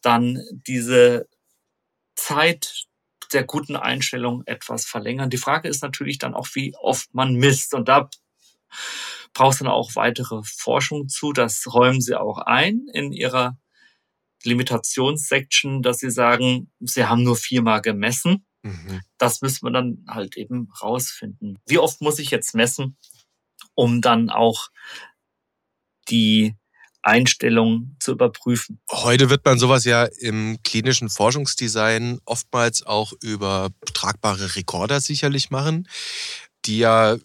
dann 0.00 0.40
diese 0.66 1.28
Zeit 2.14 2.87
der 3.32 3.44
guten 3.44 3.76
Einstellung 3.76 4.42
etwas 4.46 4.84
verlängern. 4.84 5.30
Die 5.30 5.38
Frage 5.38 5.68
ist 5.68 5.82
natürlich 5.82 6.18
dann 6.18 6.34
auch, 6.34 6.48
wie 6.54 6.74
oft 6.76 7.12
man 7.14 7.34
misst. 7.34 7.74
Und 7.74 7.88
da 7.88 8.08
braucht 9.34 9.54
es 9.54 9.58
dann 9.58 9.68
auch 9.68 9.94
weitere 9.94 10.42
Forschung 10.44 11.08
zu. 11.08 11.32
Das 11.32 11.64
räumen 11.72 12.00
sie 12.00 12.18
auch 12.18 12.38
ein 12.38 12.86
in 12.92 13.12
ihrer 13.12 13.58
Limitationssection, 14.44 15.82
dass 15.82 15.98
sie 15.98 16.10
sagen, 16.10 16.70
sie 16.80 17.06
haben 17.06 17.22
nur 17.22 17.36
viermal 17.36 17.82
gemessen. 17.82 18.46
Mhm. 18.62 19.00
Das 19.18 19.40
müssen 19.40 19.66
wir 19.66 19.72
dann 19.72 20.04
halt 20.08 20.36
eben 20.36 20.68
rausfinden. 20.80 21.58
Wie 21.66 21.78
oft 21.78 22.00
muss 22.00 22.18
ich 22.18 22.30
jetzt 22.30 22.54
messen, 22.54 22.96
um 23.74 24.00
dann 24.00 24.30
auch 24.30 24.68
die 26.08 26.56
Einstellungen 27.02 27.96
zu 28.00 28.12
überprüfen. 28.12 28.80
Heute 28.90 29.30
wird 29.30 29.44
man 29.44 29.58
sowas 29.58 29.84
ja 29.84 30.04
im 30.04 30.58
klinischen 30.64 31.08
Forschungsdesign 31.08 32.20
oftmals 32.24 32.84
auch 32.84 33.12
über 33.22 33.70
tragbare 33.94 34.56
Rekorder 34.56 35.00
sicherlich 35.00 35.50
machen, 35.50 35.88
die 36.64 36.78
ja 36.78 37.16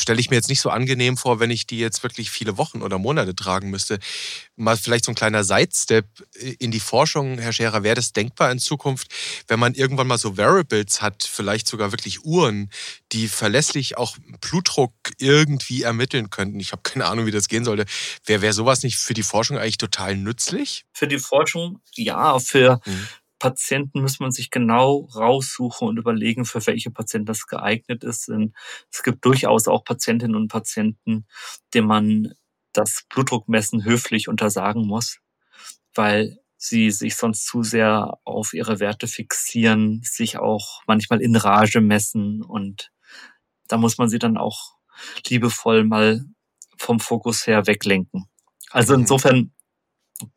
stelle 0.00 0.20
ich 0.20 0.30
mir 0.30 0.36
jetzt 0.36 0.48
nicht 0.48 0.60
so 0.60 0.70
angenehm 0.70 1.16
vor, 1.16 1.40
wenn 1.40 1.50
ich 1.50 1.66
die 1.66 1.78
jetzt 1.78 2.02
wirklich 2.02 2.30
viele 2.30 2.56
Wochen 2.56 2.82
oder 2.82 2.98
Monate 2.98 3.34
tragen 3.34 3.70
müsste. 3.70 3.98
Mal 4.56 4.76
vielleicht 4.76 5.04
so 5.04 5.12
ein 5.12 5.14
kleiner 5.14 5.44
Sidestep 5.44 6.06
in 6.58 6.70
die 6.70 6.80
Forschung, 6.80 7.38
Herr 7.38 7.52
Scherer, 7.52 7.82
wäre 7.82 7.94
das 7.94 8.12
denkbar 8.12 8.50
in 8.50 8.58
Zukunft, 8.58 9.08
wenn 9.46 9.60
man 9.60 9.74
irgendwann 9.74 10.06
mal 10.06 10.18
so 10.18 10.36
Variables 10.36 11.02
hat, 11.02 11.22
vielleicht 11.22 11.68
sogar 11.68 11.92
wirklich 11.92 12.24
Uhren, 12.24 12.70
die 13.12 13.28
verlässlich 13.28 13.96
auch 13.96 14.16
Blutdruck 14.40 14.92
irgendwie 15.18 15.82
ermitteln 15.82 16.30
könnten. 16.30 16.60
Ich 16.60 16.72
habe 16.72 16.82
keine 16.82 17.06
Ahnung, 17.06 17.26
wie 17.26 17.30
das 17.30 17.48
gehen 17.48 17.64
sollte. 17.64 17.86
Wäre 18.24 18.42
wär 18.42 18.52
sowas 18.52 18.82
nicht 18.82 18.96
für 18.96 19.14
die 19.14 19.22
Forschung 19.22 19.58
eigentlich 19.58 19.78
total 19.78 20.16
nützlich? 20.16 20.84
Für 20.92 21.06
die 21.06 21.18
Forschung, 21.18 21.80
ja, 21.94 22.38
für 22.38 22.80
mhm. 22.84 23.08
Patienten 23.38 24.02
muss 24.02 24.20
man 24.20 24.32
sich 24.32 24.50
genau 24.50 25.08
raussuchen 25.14 25.88
und 25.88 25.96
überlegen, 25.98 26.44
für 26.44 26.66
welche 26.66 26.90
Patienten 26.90 27.26
das 27.26 27.46
geeignet 27.46 28.04
ist. 28.04 28.28
Denn 28.28 28.54
es 28.92 29.02
gibt 29.02 29.24
durchaus 29.24 29.68
auch 29.68 29.84
Patientinnen 29.84 30.36
und 30.36 30.48
Patienten, 30.48 31.26
denen 31.74 31.86
man 31.86 32.34
das 32.72 33.04
Blutdruckmessen 33.08 33.84
höflich 33.84 34.28
untersagen 34.28 34.86
muss, 34.86 35.18
weil 35.94 36.38
sie 36.56 36.90
sich 36.90 37.16
sonst 37.16 37.46
zu 37.46 37.62
sehr 37.62 38.18
auf 38.24 38.52
ihre 38.52 38.80
Werte 38.80 39.06
fixieren, 39.06 40.00
sich 40.02 40.38
auch 40.38 40.82
manchmal 40.86 41.20
in 41.22 41.36
Rage 41.36 41.80
messen 41.80 42.42
und 42.42 42.90
da 43.68 43.76
muss 43.76 43.98
man 43.98 44.08
sie 44.08 44.18
dann 44.18 44.36
auch 44.36 44.74
liebevoll 45.28 45.84
mal 45.84 46.24
vom 46.76 47.00
Fokus 47.00 47.46
her 47.46 47.66
weglenken. 47.66 48.28
Also 48.70 48.94
insofern 48.94 49.52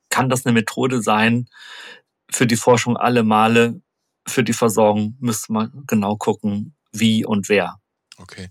kann 0.10 0.30
das 0.30 0.46
eine 0.46 0.54
Methode 0.54 1.02
sein, 1.02 1.48
für 2.32 2.48
die 2.48 2.56
Forschung 2.56 2.98
alle 2.98 3.24
Male, 3.24 3.82
für 4.28 4.44
die 4.44 4.54
Versorgung 4.54 5.16
müsste 5.20 5.54
man 5.54 5.84
genau 5.88 6.16
gucken, 6.16 6.76
wie 6.92 7.26
und 7.26 7.50
wer. 7.50 7.82
Okay. 8.22 8.50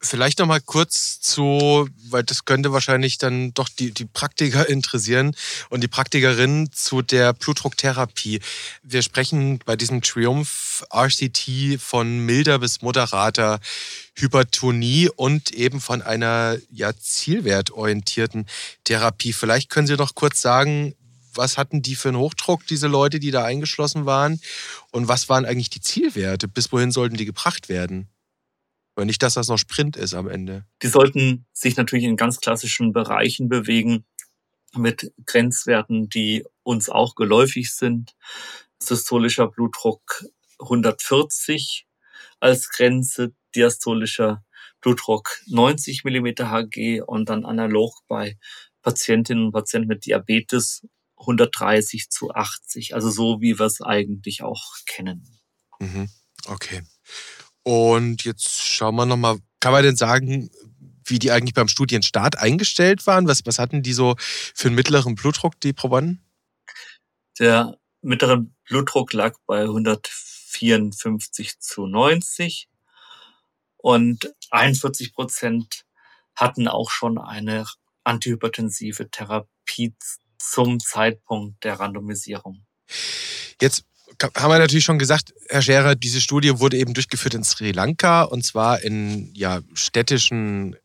Vielleicht 0.00 0.40
noch 0.40 0.46
mal 0.46 0.60
kurz 0.60 1.20
zu, 1.20 1.88
weil 2.08 2.24
das 2.24 2.44
könnte 2.44 2.72
wahrscheinlich 2.72 3.18
dann 3.18 3.54
doch 3.54 3.68
die, 3.68 3.92
die 3.92 4.04
Praktiker 4.04 4.68
interessieren 4.68 5.36
und 5.70 5.82
die 5.82 5.88
Praktikerinnen 5.88 6.72
zu 6.72 7.02
der 7.02 7.32
Blutdrucktherapie. 7.32 8.40
Wir 8.82 9.02
sprechen 9.02 9.60
bei 9.64 9.76
diesem 9.76 10.02
Triumph 10.02 10.84
RCT 10.92 11.78
von 11.78 12.18
milder 12.26 12.58
bis 12.58 12.82
moderater 12.82 13.60
Hypertonie 14.16 15.08
und 15.14 15.52
eben 15.52 15.80
von 15.80 16.02
einer 16.02 16.58
ja, 16.70 16.92
zielwertorientierten 16.96 18.46
Therapie. 18.84 19.32
Vielleicht 19.32 19.70
können 19.70 19.86
Sie 19.86 19.96
noch 19.96 20.16
kurz 20.16 20.42
sagen, 20.42 20.94
was 21.34 21.58
hatten 21.58 21.82
die 21.82 21.94
für 21.94 22.08
einen 22.08 22.18
Hochdruck, 22.18 22.66
diese 22.66 22.88
Leute, 22.88 23.20
die 23.20 23.30
da 23.30 23.44
eingeschlossen 23.44 24.06
waren? 24.06 24.40
Und 24.90 25.08
was 25.08 25.28
waren 25.28 25.44
eigentlich 25.44 25.70
die 25.70 25.80
Zielwerte? 25.80 26.48
Bis 26.48 26.72
wohin 26.72 26.90
sollten 26.90 27.16
die 27.16 27.24
gebracht 27.24 27.68
werden? 27.68 28.08
Oder 28.96 29.06
nicht, 29.06 29.22
dass 29.22 29.34
das 29.34 29.48
noch 29.48 29.58
Sprint 29.58 29.96
ist 29.96 30.14
am 30.14 30.28
Ende. 30.28 30.64
Die 30.82 30.88
sollten 30.88 31.46
sich 31.52 31.76
natürlich 31.76 32.04
in 32.04 32.16
ganz 32.16 32.40
klassischen 32.40 32.92
Bereichen 32.92 33.48
bewegen 33.48 34.04
mit 34.74 35.12
Grenzwerten, 35.26 36.08
die 36.08 36.44
uns 36.62 36.88
auch 36.88 37.14
geläufig 37.14 37.74
sind. 37.74 38.14
Systolischer 38.78 39.48
Blutdruck 39.48 40.24
140 40.58 41.86
als 42.40 42.68
Grenze, 42.68 43.32
diastolischer 43.54 44.44
Blutdruck 44.80 45.40
90 45.46 46.04
mm 46.04 46.26
Hg 46.40 47.02
und 47.06 47.28
dann 47.28 47.44
analog 47.44 48.00
bei 48.08 48.36
Patientinnen 48.82 49.46
und 49.46 49.52
Patienten 49.52 49.88
mit 49.88 50.06
Diabetes 50.06 50.86
130 51.22 52.10
zu 52.10 52.30
80, 52.32 52.94
also 52.94 53.10
so 53.10 53.40
wie 53.40 53.58
wir 53.58 53.66
es 53.66 53.80
eigentlich 53.80 54.42
auch 54.42 54.74
kennen. 54.86 55.40
Mhm. 55.78 56.08
Okay. 56.46 56.82
Und 57.62 58.24
jetzt 58.24 58.62
schauen 58.62 58.96
wir 58.96 59.06
nochmal, 59.06 59.38
kann 59.60 59.72
man 59.72 59.84
denn 59.84 59.96
sagen, 59.96 60.50
wie 61.04 61.18
die 61.18 61.30
eigentlich 61.30 61.54
beim 61.54 61.68
Studienstart 61.68 62.38
eingestellt 62.38 63.06
waren? 63.06 63.28
Was, 63.28 63.46
was 63.46 63.58
hatten 63.58 63.82
die 63.82 63.92
so 63.92 64.16
für 64.18 64.68
einen 64.68 64.76
mittleren 64.76 65.14
Blutdruck, 65.14 65.58
die 65.60 65.72
Probanden? 65.72 66.22
Der 67.38 67.78
mittlere 68.00 68.44
Blutdruck 68.64 69.12
lag 69.12 69.36
bei 69.46 69.62
154 69.62 71.60
zu 71.60 71.86
90 71.86 72.68
und 73.76 74.32
41 74.50 75.14
Prozent 75.14 75.84
hatten 76.34 76.68
auch 76.68 76.90
schon 76.90 77.18
eine 77.18 77.66
antihypertensive 78.04 79.10
Therapie 79.10 79.94
zum 80.42 80.80
Zeitpunkt 80.80 81.64
der 81.64 81.80
Randomisierung. 81.80 82.66
Jetzt 83.60 83.84
haben 84.36 84.50
wir 84.50 84.58
natürlich 84.58 84.84
schon 84.84 84.98
gesagt, 84.98 85.34
Herr 85.48 85.62
Scherer, 85.62 85.94
diese 85.94 86.20
Studie 86.20 86.58
wurde 86.58 86.76
eben 86.76 86.94
durchgeführt 86.94 87.34
in 87.34 87.44
Sri 87.44 87.72
Lanka 87.72 88.22
und 88.22 88.44
zwar 88.44 88.82
in 88.82 89.30
ja, 89.34 89.60
städtischen 89.74 90.76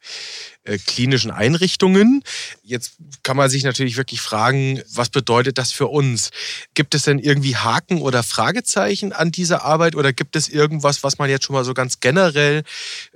äh, 0.63 0.78
klinischen 0.78 1.32
Einrichtungen. 1.32 2.24
Jetzt 2.62 2.98
kann 3.24 3.38
man 3.38 3.50
sich 3.50 3.63
natürlich 3.63 3.96
wirklich 3.98 4.22
fragen, 4.22 4.82
was 4.94 5.10
bedeutet 5.10 5.58
das 5.58 5.72
für 5.72 5.88
uns? 5.88 6.32
Gibt 6.74 6.96
es 6.96 7.04
denn 7.04 7.20
irgendwie 7.20 7.56
Haken 7.56 8.02
oder 8.02 8.24
Fragezeichen 8.24 9.13
an 9.13 9.32
dieser 9.32 9.63
Arbeit 9.63 9.96
oder 9.96 10.12
gibt 10.13 10.36
es 10.36 10.50
irgendwas, 10.50 11.04
was 11.04 11.18
man 11.18 11.30
jetzt 11.30 11.46
schon 11.46 11.54
mal 11.54 11.63
so 11.63 11.74
ganz 11.74 12.00
generell 12.00 12.63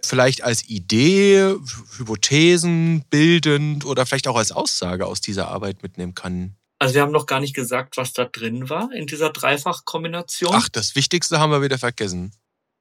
vielleicht 0.01 0.43
als 0.43 0.67
Idee, 0.69 1.55
Hypothesen 1.97 3.03
bildend 3.09 3.85
oder 3.85 4.05
vielleicht 4.05 4.27
auch 4.27 4.37
als 4.37 4.51
Aussage 4.51 5.05
aus 5.05 5.21
dieser 5.21 5.49
Arbeit 5.49 5.83
mitnehmen 5.83 6.15
kann? 6.15 6.55
Also 6.81 6.95
wir 6.95 7.03
haben 7.03 7.11
noch 7.11 7.27
gar 7.27 7.39
nicht 7.39 7.53
gesagt, 7.53 7.95
was 7.97 8.11
da 8.11 8.25
drin 8.25 8.67
war 8.67 8.91
in 8.91 9.05
dieser 9.05 9.29
Dreifachkombination. 9.29 10.49
Ach, 10.51 10.67
das 10.67 10.95
Wichtigste 10.95 11.39
haben 11.39 11.51
wir 11.51 11.61
wieder 11.61 11.77
vergessen. 11.77 12.33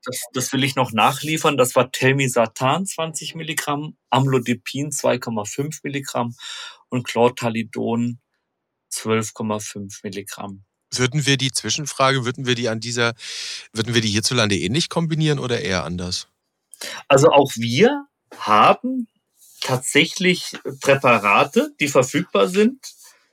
Das, 0.06 0.22
das 0.32 0.52
will 0.54 0.64
ich 0.64 0.74
noch 0.74 0.92
nachliefern. 0.92 1.58
Das 1.58 1.76
war 1.76 1.92
Telmisartan 1.92 2.86
20 2.86 3.34
Milligramm, 3.34 3.98
Amlodipin 4.08 4.88
2,5 4.88 5.80
Milligramm 5.82 6.34
und 6.88 7.06
Chlortalidon 7.06 8.20
12,5 8.90 10.00
Milligramm. 10.02 10.64
Würden 10.94 11.26
wir 11.26 11.36
die 11.36 11.52
Zwischenfrage, 11.52 12.24
würden 12.24 12.46
wir 12.46 12.54
die 12.54 12.70
an 12.70 12.80
dieser, 12.80 13.12
würden 13.74 13.92
wir 13.92 14.00
die 14.00 14.08
hierzulande 14.08 14.56
ähnlich 14.56 14.88
kombinieren 14.88 15.38
oder 15.38 15.60
eher 15.60 15.84
anders? 15.84 16.26
Also 17.06 17.28
auch 17.28 17.52
wir 17.54 18.06
haben 18.34 19.08
tatsächlich 19.60 20.56
Präparate, 20.80 21.74
die 21.80 21.88
verfügbar 21.88 22.48
sind, 22.48 22.78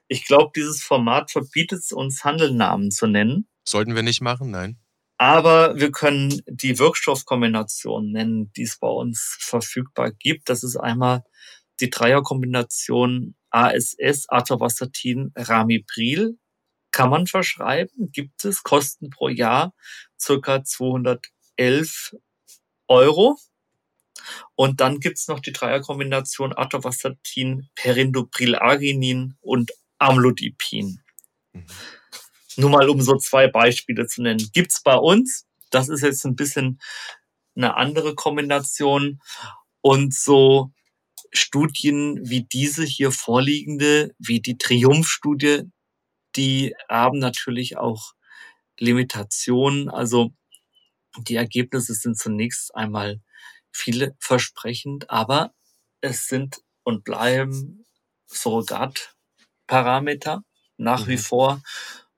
ich 0.08 0.26
glaube, 0.26 0.52
dieses 0.56 0.82
Format 0.82 1.32
verbietet 1.32 1.80
es 1.80 1.91
uns, 1.91 2.24
Handelnamen 2.24 2.91
zu 2.91 3.08
nennen. 3.08 3.48
Sollten 3.67 3.96
wir 3.96 4.04
nicht 4.04 4.22
machen, 4.22 4.52
nein. 4.52 4.78
Aber 5.17 5.80
wir 5.80 5.91
können 5.91 6.41
die 6.48 6.78
Wirkstoffkombination 6.78 8.12
nennen, 8.12 8.52
die 8.54 8.63
es 8.63 8.78
bei 8.78 8.88
uns 8.88 9.38
verfügbar 9.39 10.12
gibt. 10.12 10.50
Das 10.50 10.63
ist 10.63 10.78
einmal 10.78 11.24
die 11.80 11.89
Dreierkombination 11.89 13.36
ASS, 13.50 14.26
Atorvastatin, 14.30 15.32
Ramipril. 15.36 16.38
Kann 16.91 17.10
man 17.10 17.28
verschreiben, 17.28 18.12
gibt 18.12 18.46
es, 18.46 18.63
Kosten 18.63 19.10
pro 19.10 19.30
Jahr 19.30 19.74
circa 20.20 20.63
211 20.63 22.15
Euro. 22.88 23.38
Und 24.56 24.82
dann 24.82 25.00
gibt's 25.00 25.28
noch 25.28 25.39
die 25.39 25.52
Dreierkombination 25.52 26.54
Atorvastatin, 26.56 27.70
Perindopril, 27.76 28.56
Arginin 28.56 29.36
und 29.41 29.72
Amlodipin. 30.00 31.02
Mhm. 31.54 31.66
Nur 32.58 32.70
mal 32.72 32.90
um 32.90 33.02
so 33.02 33.18
zwei 33.18 33.48
Beispiele 33.48 34.08
zu 34.08 34.22
nennen. 34.22 34.50
Gibt's 34.54 34.82
bei 34.82 34.96
uns. 34.96 35.46
Das 35.70 35.90
ist 35.90 36.02
jetzt 36.02 36.26
ein 36.26 36.36
bisschen 36.36 36.80
eine 37.56 37.76
andere 37.76 38.16
Kombination. 38.16 39.22
Und 39.82 40.14
so 40.14 40.72
Studien 41.32 42.30
wie 42.30 42.44
diese 42.44 42.84
hier 42.84 43.12
vorliegende, 43.12 44.16
wie 44.18 44.42
die 44.42 44.58
Triumph-Studie, 44.58 45.64
die 46.36 46.76
haben 46.90 47.20
natürlich 47.20 47.78
auch 47.78 48.14
Limitationen. 48.80 49.90
Also 49.90 50.34
die 51.18 51.36
Ergebnisse 51.36 51.94
sind 51.94 52.18
zunächst 52.18 52.74
einmal 52.76 53.22
vielversprechend, 53.72 55.10
aber 55.10 55.54
es 56.02 56.28
sind 56.28 56.62
und 56.84 57.04
bleiben 57.04 57.86
Surrogat 58.26 59.17
Parameter 59.68 60.44
nach 60.78 61.06
mhm. 61.06 61.10
wie 61.10 61.18
vor 61.18 61.62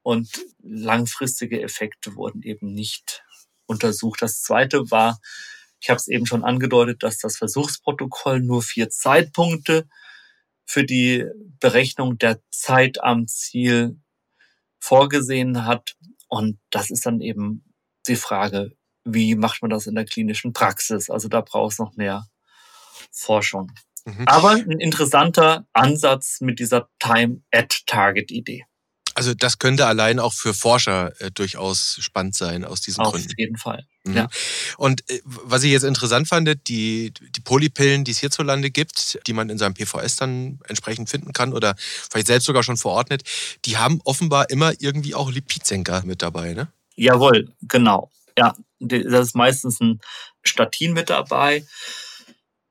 und 0.01 0.29
langfristige 0.61 1.61
Effekte 1.61 2.15
wurden 2.15 2.43
eben 2.43 2.73
nicht 2.73 3.23
untersucht. 3.65 4.21
Das 4.21 4.41
zweite 4.41 4.89
war, 4.91 5.19
ich 5.81 5.89
habe 5.89 5.97
es 5.97 6.07
eben 6.07 6.25
schon 6.25 6.43
angedeutet, 6.43 7.03
dass 7.03 7.17
das 7.19 7.37
Versuchsprotokoll 7.37 8.41
nur 8.41 8.61
vier 8.61 8.89
Zeitpunkte 8.89 9.87
für 10.65 10.83
die 10.83 11.25
Berechnung 11.59 12.17
der 12.17 12.41
Zeit 12.51 13.01
am 13.01 13.27
Ziel 13.27 13.99
vorgesehen 14.79 15.65
hat. 15.65 15.95
Und 16.27 16.59
das 16.69 16.89
ist 16.91 17.05
dann 17.05 17.21
eben 17.21 17.63
die 18.07 18.15
Frage, 18.15 18.75
wie 19.03 19.35
macht 19.35 19.61
man 19.61 19.71
das 19.71 19.87
in 19.87 19.95
der 19.95 20.05
klinischen 20.05 20.53
Praxis? 20.53 21.09
Also 21.09 21.27
da 21.27 21.41
braucht 21.41 21.73
es 21.73 21.79
noch 21.79 21.95
mehr 21.95 22.27
Forschung. 23.11 23.71
Mhm. 24.17 24.27
Aber 24.27 24.51
ein 24.51 24.79
interessanter 24.79 25.65
Ansatz 25.73 26.41
mit 26.41 26.59
dieser 26.59 26.89
Time-at-Target-Idee. 26.99 28.65
Also 29.15 29.33
das 29.33 29.59
könnte 29.59 29.85
allein 29.85 30.17
auch 30.17 30.33
für 30.33 30.53
Forscher 30.53 31.11
äh, 31.19 31.29
durchaus 31.29 31.97
spannend 31.99 32.35
sein 32.35 32.63
aus 32.63 32.79
diesen 32.79 33.01
Auf 33.01 33.11
Gründen. 33.11 33.27
Auf 33.27 33.37
jeden 33.37 33.57
Fall. 33.57 33.85
Mhm. 34.05 34.15
Ja. 34.15 34.29
Und 34.77 35.09
äh, 35.09 35.19
was 35.25 35.63
ich 35.63 35.71
jetzt 35.71 35.83
interessant 35.83 36.27
fand, 36.27 36.49
die, 36.69 37.11
die 37.13 37.41
Polypillen, 37.41 38.05
die 38.05 38.11
es 38.11 38.19
hierzulande 38.19 38.71
gibt, 38.71 39.19
die 39.27 39.33
man 39.33 39.49
in 39.49 39.57
seinem 39.57 39.73
PVS 39.73 40.15
dann 40.15 40.59
entsprechend 40.67 41.09
finden 41.09 41.33
kann 41.33 41.53
oder 41.53 41.75
vielleicht 41.77 42.27
selbst 42.27 42.45
sogar 42.45 42.63
schon 42.63 42.77
verordnet, 42.77 43.23
die 43.65 43.77
haben 43.77 43.99
offenbar 44.05 44.49
immer 44.49 44.73
irgendwie 44.79 45.15
auch 45.15 45.29
Lipidsenker 45.29 46.03
mit 46.05 46.21
dabei, 46.21 46.53
ne? 46.53 46.71
Jawohl, 46.95 47.53
genau. 47.61 48.11
Ja, 48.37 48.55
das 48.79 49.27
ist 49.27 49.35
meistens 49.35 49.81
ein 49.81 49.99
Statin 50.43 50.93
mit 50.93 51.09
dabei. 51.09 51.65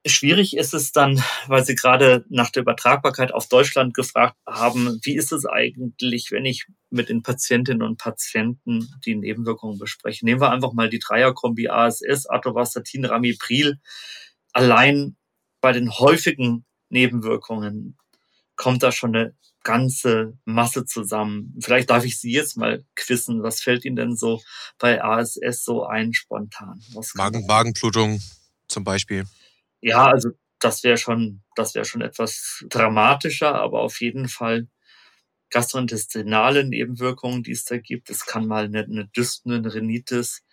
Schwierig 0.09 0.57
ist 0.57 0.75
es 0.75 0.93
dann, 0.93 1.23
weil 1.47 1.65
Sie 1.65 1.75
gerade 1.75 2.25
nach 2.29 2.51
der 2.51 2.63
Übertragbarkeit 2.63 3.33
auf 3.33 3.49
Deutschland 3.49 3.95
gefragt 3.95 4.37
haben, 4.47 4.99
wie 5.03 5.17
ist 5.17 5.33
es 5.33 5.47
eigentlich, 5.47 6.31
wenn 6.31 6.45
ich 6.45 6.67
mit 6.91 7.09
den 7.09 7.23
Patientinnen 7.23 7.83
und 7.83 7.99
Patienten 7.99 8.89
die 9.05 9.15
Nebenwirkungen 9.15 9.79
bespreche? 9.79 10.25
Nehmen 10.25 10.41
wir 10.41 10.51
einfach 10.51 10.73
mal 10.73 10.89
die 10.89 10.99
Dreierkombi 10.99 11.69
ASS, 11.69 12.27
Atorvastatin, 12.27 13.05
Ramipril. 13.05 13.79
Allein 14.53 15.17
bei 15.61 15.73
den 15.73 15.91
häufigen 15.91 16.65
Nebenwirkungen 16.89 17.97
kommt 18.57 18.83
da 18.83 18.93
schon 18.93 19.15
eine 19.15 19.35
ganze 19.63 20.39
Masse 20.45 20.85
zusammen. 20.85 21.55
Vielleicht 21.61 21.91
darf 21.91 22.05
ich 22.05 22.19
Sie 22.19 22.33
jetzt 22.33 22.57
mal 22.57 22.85
quissen. 22.95 23.43
Was 23.43 23.61
fällt 23.61 23.85
Ihnen 23.85 23.97
denn 23.97 24.17
so 24.17 24.41
bei 24.79 25.03
ASS 25.03 25.65
so 25.65 25.85
ein 25.85 26.15
spontan? 26.15 26.81
Magen, 27.15 27.47
Magenblutung 27.47 28.21
zum 28.69 28.85
Beispiel. 28.85 29.25
Ja, 29.83 30.07
also 30.09 30.31
das 30.61 30.83
wäre 30.83 30.97
schon, 30.97 31.43
das 31.55 31.75
wäre 31.75 31.85
schon 31.85 32.01
etwas 32.03 32.65
dramatischer, 32.69 33.55
aber 33.55 33.81
auf 33.83 34.01
jeden 34.01 34.29
Fall 34.29 34.67
gastrointestinale 35.51 36.65
Nebenwirkungen, 36.65 37.43
die 37.43 37.53
es 37.53 37.65
da 37.65 37.79
gibt. 37.79 38.11
Es 38.11 38.27
kann 38.27 38.47
mal 38.47 38.65
eine, 38.67 38.85
eine 38.85 39.09
Dyspnoe, 39.09 39.57
eine 39.57 39.75
Rhinitis 39.75 40.45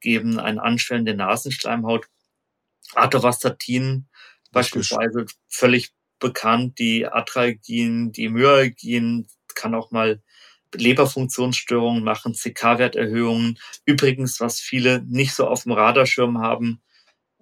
geben, 0.00 0.38
ein 0.40 0.58
Anschwellen 0.58 1.06
der 1.06 1.16
Nasenschleimhaut. 1.16 2.08
Atorvastatin 2.94 4.08
beispielsweise 4.52 5.26
völlig 5.48 5.92
bekannt, 6.20 6.78
die 6.78 7.06
Atralgin, 7.06 8.12
die 8.12 8.28
Myalgin, 8.28 9.28
kann 9.54 9.74
auch 9.74 9.90
mal 9.90 10.22
Leberfunktionsstörungen 10.74 12.04
machen, 12.04 12.34
CK-Werterhöhungen. 12.34 13.58
Übrigens, 13.86 14.40
was 14.40 14.60
viele 14.60 15.02
nicht 15.04 15.34
so 15.34 15.46
auf 15.48 15.64
dem 15.64 15.72
Radarschirm 15.72 16.38
haben, 16.40 16.82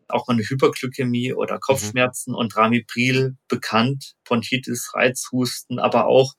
auch 0.09 0.27
mal 0.27 0.35
eine 0.35 0.43
Hyperglykämie 0.43 1.33
oder 1.33 1.59
Kopfschmerzen 1.59 2.33
mhm. 2.33 2.38
und 2.38 2.57
Ramipril 2.57 3.37
bekannt, 3.49 4.14
Bronchitis, 4.25 4.93
Reizhusten, 4.95 5.79
aber 5.79 6.07
auch 6.07 6.35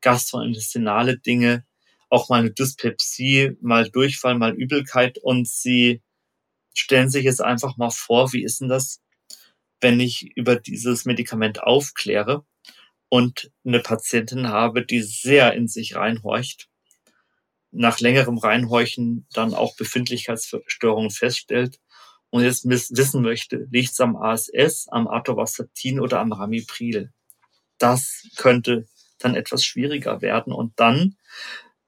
gastrointestinale 0.00 1.18
Dinge, 1.18 1.64
auch 2.08 2.28
mal 2.28 2.40
eine 2.40 2.52
Dyspepsie, 2.52 3.56
mal 3.60 3.88
Durchfall, 3.90 4.36
mal 4.36 4.54
Übelkeit 4.54 5.18
und 5.18 5.48
sie 5.48 6.02
stellen 6.74 7.10
sich 7.10 7.24
jetzt 7.24 7.42
einfach 7.42 7.76
mal 7.76 7.90
vor, 7.90 8.32
wie 8.32 8.42
ist 8.42 8.60
denn 8.60 8.68
das, 8.68 9.00
wenn 9.80 10.00
ich 10.00 10.36
über 10.36 10.56
dieses 10.56 11.04
Medikament 11.04 11.62
aufkläre 11.62 12.44
und 13.08 13.50
eine 13.64 13.80
Patientin 13.80 14.48
habe, 14.48 14.84
die 14.84 15.02
sehr 15.02 15.52
in 15.54 15.68
sich 15.68 15.96
reinhorcht 15.96 16.70
nach 17.72 18.00
längerem 18.00 18.38
Reinhorchen 18.38 19.26
dann 19.32 19.54
auch 19.54 19.76
Befindlichkeitsstörungen 19.76 21.10
feststellt 21.10 21.78
und 22.30 22.42
jetzt 22.42 22.68
wissen 22.68 23.22
möchte, 23.22 23.66
liegt 23.70 23.92
es 23.92 24.00
am 24.00 24.16
ASS, 24.16 24.88
am 24.88 25.08
Atorvastatin 25.08 26.00
oder 26.00 26.20
am 26.20 26.32
Ramipril. 26.32 27.12
Das 27.78 28.26
könnte 28.36 28.86
dann 29.18 29.34
etwas 29.34 29.64
schwieriger 29.64 30.22
werden 30.22 30.52
und 30.52 30.78
dann 30.78 31.16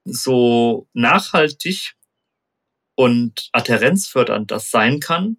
so 0.04 0.88
nachhaltig 0.92 1.94
und 2.94 3.48
adherenzfördernd 3.52 4.50
das 4.50 4.70
sein 4.70 5.00
kann, 5.00 5.38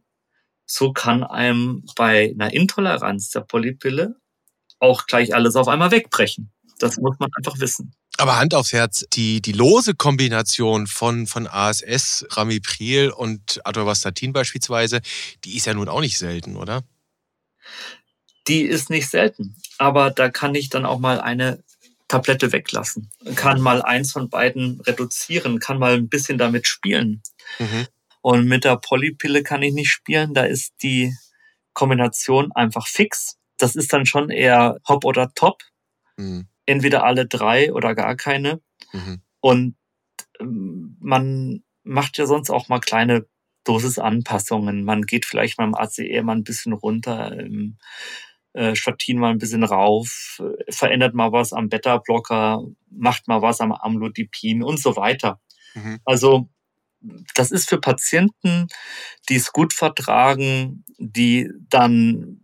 so 0.66 0.94
kann 0.94 1.24
einem 1.24 1.86
bei 1.96 2.32
einer 2.34 2.54
Intoleranz 2.54 3.30
der 3.30 3.42
Polypille 3.42 4.16
auch 4.80 5.06
gleich 5.06 5.36
alles 5.36 5.56
auf 5.56 5.68
einmal 5.68 5.92
wegbrechen. 5.92 6.52
Das 6.80 6.98
muss 6.98 7.18
man 7.20 7.30
einfach 7.38 7.60
wissen. 7.60 7.94
Aber 8.18 8.38
Hand 8.38 8.54
aufs 8.54 8.74
Herz, 8.74 9.06
die, 9.14 9.42
die 9.42 9.54
lose 9.54 9.96
Kombination 9.96 10.86
von, 10.86 11.26
von 11.26 11.48
ASS, 11.48 12.26
Ramipril 12.30 13.10
und 13.10 13.60
Atorvastatin 13.66 14.34
beispielsweise, 14.34 15.02
die 15.44 15.58
ist 15.58 15.66
ja 15.66 15.74
nun 15.74 15.90
auch 15.90 16.02
nicht 16.02 16.18
selten, 16.18 16.56
oder? 16.56 16.84
Die 18.48 18.62
ist 18.62 18.90
nicht 18.90 19.10
selten. 19.10 19.56
Aber 19.80 20.12
da 20.12 20.30
kann 20.30 20.54
ich 20.54 20.70
dann 20.70 20.86
auch 20.86 21.00
mal 21.00 21.20
eine 21.20 21.64
Tablette 22.08 22.52
weglassen, 22.52 23.10
kann 23.36 23.60
mal 23.60 23.82
eins 23.82 24.12
von 24.12 24.30
beiden 24.30 24.80
reduzieren, 24.82 25.60
kann 25.60 25.80
mal 25.80 25.96
ein 25.96 26.10
bisschen 26.10 26.38
damit 26.38 26.68
spielen. 26.68 27.24
Mhm. 27.58 27.88
Und 28.22 28.46
mit 28.46 28.64
der 28.64 28.78
Polypille 28.78 29.42
kann 29.42 29.64
ich 29.64 29.74
nicht 29.74 29.90
spielen, 29.90 30.36
da 30.36 30.44
ist 30.44 30.74
die 30.84 31.16
Kombination 31.74 32.52
einfach 32.52 32.86
fix. 32.86 33.38
Das 33.58 33.76
ist 33.76 33.92
dann 33.92 34.06
schon 34.06 34.30
eher 34.30 34.80
Hop 34.88 35.06
oder 35.06 35.34
Top. 35.34 35.64
Mhm 36.18 36.48
entweder 36.66 37.04
alle 37.04 37.26
drei 37.26 37.74
oder 37.74 37.96
gar 37.96 38.16
keine. 38.16 38.62
Mhm. 38.92 39.22
Und 39.40 39.76
ähm, 40.40 40.98
man 41.00 41.64
macht 41.84 42.18
ja 42.18 42.26
sonst 42.26 42.50
auch 42.50 42.70
mal 42.70 42.80
kleine 42.80 43.26
Dosisanpassungen. 43.64 44.84
Man 44.84 45.04
geht 45.04 45.26
vielleicht 45.26 45.58
beim 45.58 45.74
ACE 45.74 46.22
mal 46.24 46.36
ein 46.36 46.44
bisschen 46.44 46.74
runter, 46.74 47.38
im 47.40 47.78
äh, 48.54 48.76
Statin 48.76 49.20
mal 49.20 49.32
ein 49.32 49.38
bisschen 49.38 49.64
rauf, 49.64 50.42
verändert 50.70 51.14
mal 51.14 51.32
was 51.32 51.54
am 51.54 51.70
Beta-Blocker, 51.70 52.64
macht 52.90 53.28
mal 53.28 53.42
was 53.42 53.62
am 53.62 53.72
Amlodipin 53.72 54.64
und 54.64 54.80
so 54.80 54.96
weiter. 54.96 55.42
Mhm. 55.74 56.00
Also 56.06 56.50
das 57.36 57.52
ist 57.52 57.68
für 57.70 57.80
Patienten, 57.80 58.68
die 59.28 59.36
es 59.36 59.52
gut 59.52 59.74
vertragen, 59.74 60.86
die 60.98 61.50
dann 61.70 62.40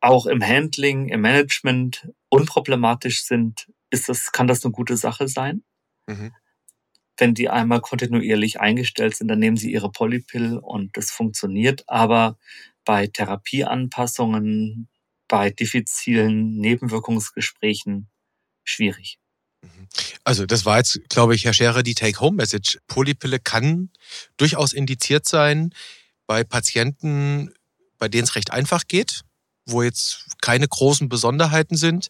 auch 0.00 0.26
im 0.26 0.44
Handling, 0.44 1.08
im 1.08 1.20
Management 1.20 2.08
unproblematisch 2.32 3.24
sind, 3.24 3.68
ist 3.90 4.08
das, 4.08 4.32
kann 4.32 4.46
das 4.46 4.64
eine 4.64 4.72
gute 4.72 4.96
Sache 4.96 5.28
sein. 5.28 5.62
Mhm. 6.06 6.32
Wenn 7.18 7.34
die 7.34 7.50
einmal 7.50 7.82
kontinuierlich 7.82 8.58
eingestellt 8.58 9.14
sind, 9.14 9.28
dann 9.28 9.38
nehmen 9.38 9.58
sie 9.58 9.70
ihre 9.70 9.92
Polypill 9.92 10.56
und 10.56 10.96
das 10.96 11.10
funktioniert. 11.10 11.84
Aber 11.88 12.38
bei 12.86 13.06
Therapieanpassungen, 13.06 14.88
bei 15.28 15.50
diffizilen 15.50 16.56
Nebenwirkungsgesprächen 16.56 18.08
schwierig. 18.64 19.18
Mhm. 19.60 19.88
Also 20.24 20.46
das 20.46 20.64
war 20.64 20.78
jetzt, 20.78 21.00
glaube 21.10 21.34
ich, 21.34 21.44
Herr 21.44 21.52
Scherer, 21.52 21.82
die 21.82 21.94
Take-Home-Message. 21.94 22.78
Polypille 22.86 23.40
kann 23.40 23.90
durchaus 24.38 24.72
indiziert 24.72 25.26
sein 25.28 25.74
bei 26.26 26.44
Patienten, 26.44 27.52
bei 27.98 28.08
denen 28.08 28.24
es 28.24 28.36
recht 28.36 28.52
einfach 28.52 28.86
geht, 28.88 29.22
wo 29.66 29.82
jetzt 29.82 30.26
keine 30.40 30.66
großen 30.68 31.08
Besonderheiten 31.08 31.76
sind, 31.76 32.08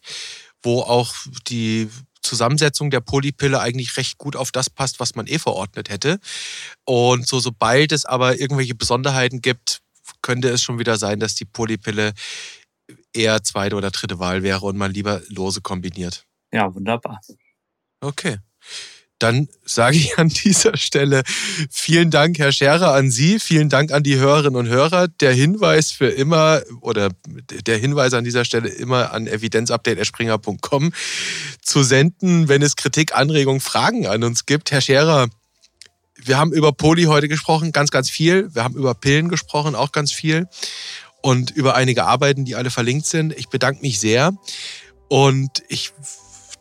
wo 0.61 0.81
auch 0.81 1.13
die 1.47 1.89
Zusammensetzung 2.21 2.89
der 2.89 3.01
Polypille 3.01 3.59
eigentlich 3.59 3.97
recht 3.97 4.17
gut 4.17 4.35
auf 4.35 4.51
das 4.51 4.69
passt, 4.69 4.99
was 4.99 5.15
man 5.15 5.27
eh 5.27 5.39
verordnet 5.39 5.89
hätte. 5.89 6.19
Und 6.85 7.27
so, 7.27 7.39
sobald 7.39 7.91
es 7.91 8.05
aber 8.05 8.39
irgendwelche 8.39 8.75
Besonderheiten 8.75 9.41
gibt, 9.41 9.81
könnte 10.21 10.49
es 10.49 10.63
schon 10.63 10.79
wieder 10.79 10.97
sein, 10.97 11.19
dass 11.19 11.35
die 11.35 11.45
Polypille 11.45 12.13
eher 13.13 13.43
zweite 13.43 13.75
oder 13.75 13.91
dritte 13.91 14.19
Wahl 14.19 14.43
wäre 14.43 14.65
und 14.65 14.77
man 14.77 14.93
lieber 14.93 15.21
lose 15.27 15.61
kombiniert. 15.61 16.25
Ja, 16.51 16.73
wunderbar. 16.73 17.19
Okay. 18.01 18.37
Dann 19.19 19.47
sage 19.63 19.97
ich 19.97 20.17
an 20.17 20.29
dieser 20.29 20.75
Stelle 20.77 21.23
vielen 21.69 22.11
Dank, 22.11 22.39
Herr 22.39 22.51
Scherer, 22.51 22.93
an 22.93 23.11
Sie. 23.11 23.39
Vielen 23.39 23.69
Dank 23.69 23.91
an 23.91 24.03
die 24.03 24.17
Hörerinnen 24.17 24.55
und 24.55 24.67
Hörer. 24.67 25.07
Der 25.07 25.33
Hinweis 25.33 25.91
für 25.91 26.09
immer 26.09 26.61
oder 26.81 27.09
der 27.65 27.77
Hinweis 27.77 28.13
an 28.13 28.23
dieser 28.23 28.45
Stelle 28.45 28.69
immer 28.69 29.13
an 29.13 29.27
evidenzupdate.springer.com 29.27 30.93
zu 31.61 31.83
senden, 31.83 32.49
wenn 32.49 32.61
es 32.61 32.75
Kritik, 32.75 33.15
Anregungen, 33.15 33.61
Fragen 33.61 34.07
an 34.07 34.23
uns 34.23 34.45
gibt. 34.45 34.71
Herr 34.71 34.81
Scherer, 34.81 35.29
wir 36.25 36.37
haben 36.37 36.53
über 36.53 36.71
Poli 36.71 37.03
heute 37.03 37.27
gesprochen, 37.27 37.71
ganz, 37.71 37.91
ganz 37.91 38.09
viel. 38.09 38.53
Wir 38.53 38.63
haben 38.63 38.75
über 38.75 38.93
Pillen 38.93 39.29
gesprochen, 39.29 39.75
auch 39.75 39.91
ganz 39.91 40.11
viel. 40.11 40.47
Und 41.21 41.51
über 41.51 41.75
einige 41.75 42.05
Arbeiten, 42.05 42.45
die 42.45 42.55
alle 42.55 42.69
verlinkt 42.69 43.05
sind. 43.05 43.33
Ich 43.37 43.49
bedanke 43.49 43.81
mich 43.81 43.99
sehr. 43.99 44.33
Und 45.07 45.63
ich 45.69 45.93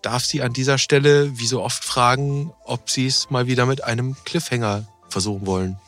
darf 0.02 0.24
Sie 0.24 0.42
an 0.42 0.52
dieser 0.52 0.78
Stelle, 0.78 1.38
wie 1.38 1.46
so 1.46 1.62
oft, 1.62 1.84
fragen, 1.84 2.52
ob 2.64 2.90
Sie 2.90 3.06
es 3.06 3.30
mal 3.30 3.46
wieder 3.46 3.66
mit 3.66 3.84
einem 3.84 4.16
Cliffhanger 4.24 4.84
versuchen 5.08 5.46
wollen. 5.46 5.78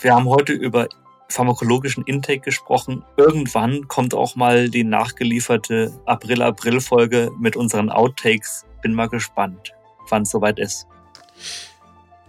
Wir 0.00 0.14
haben 0.14 0.28
heute 0.28 0.52
über 0.52 0.88
pharmakologischen 1.28 2.04
Intake 2.04 2.40
gesprochen. 2.40 3.04
Irgendwann 3.16 3.88
kommt 3.88 4.14
auch 4.14 4.36
mal 4.36 4.68
die 4.68 4.84
nachgelieferte 4.84 5.92
April-April-Folge 6.04 7.32
mit 7.38 7.56
unseren 7.56 7.90
Outtakes. 7.90 8.64
Bin 8.82 8.94
mal 8.94 9.08
gespannt, 9.08 9.72
wann 10.08 10.22
es 10.22 10.30
soweit 10.30 10.58
ist. 10.58 10.86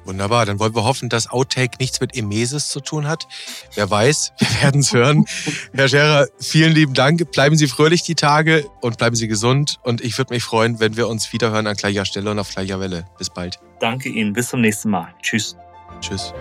Wunderbar, 0.08 0.46
dann 0.46 0.60
wollen 0.60 0.74
wir 0.74 0.86
hoffen, 0.86 1.10
dass 1.10 1.30
Outtake 1.30 1.78
nichts 1.80 2.00
mit 2.00 2.16
Emesis 2.16 2.70
zu 2.70 2.80
tun 2.80 3.08
hat. 3.08 3.28
Wer 3.76 3.90
weiß, 3.90 4.34
wir 4.40 4.62
werden 4.62 4.82
es 4.82 4.94
hören. 4.94 5.26
Herr 5.74 5.90
Scherer, 5.90 6.28
vielen 6.40 6.74
lieben 6.74 6.94
Dank. 6.94 7.32
Bleiben 7.32 7.58
Sie 7.58 7.68
fröhlich 7.68 8.04
die 8.04 8.16
Tage 8.16 8.66
und 8.82 8.98
bleiben 8.98 9.16
Sie 9.16 9.28
gesund. 9.28 9.80
Und 9.84 10.02
ich 10.02 10.18
würde 10.18 10.34
mich 10.34 10.44
freuen, 10.44 10.80
wenn 10.80 10.96
wir 10.96 11.08
uns 11.08 11.32
wiederhören 11.34 11.68
an 11.68 11.76
gleicher 11.76 12.06
Stelle 12.06 12.32
und 12.32 12.40
auf 12.40 12.50
gleicher 12.50 12.80
Welle. 12.80 13.06
Bis 13.18 13.30
bald. 13.30 13.60
Danke 13.80 14.10
Ihnen. 14.10 14.34
Bis 14.34 14.50
zum 14.50 14.62
nächsten 14.62 14.90
Mal. 14.90 15.14
Tschüss. 15.22 15.56
Tschüss. 16.02 16.34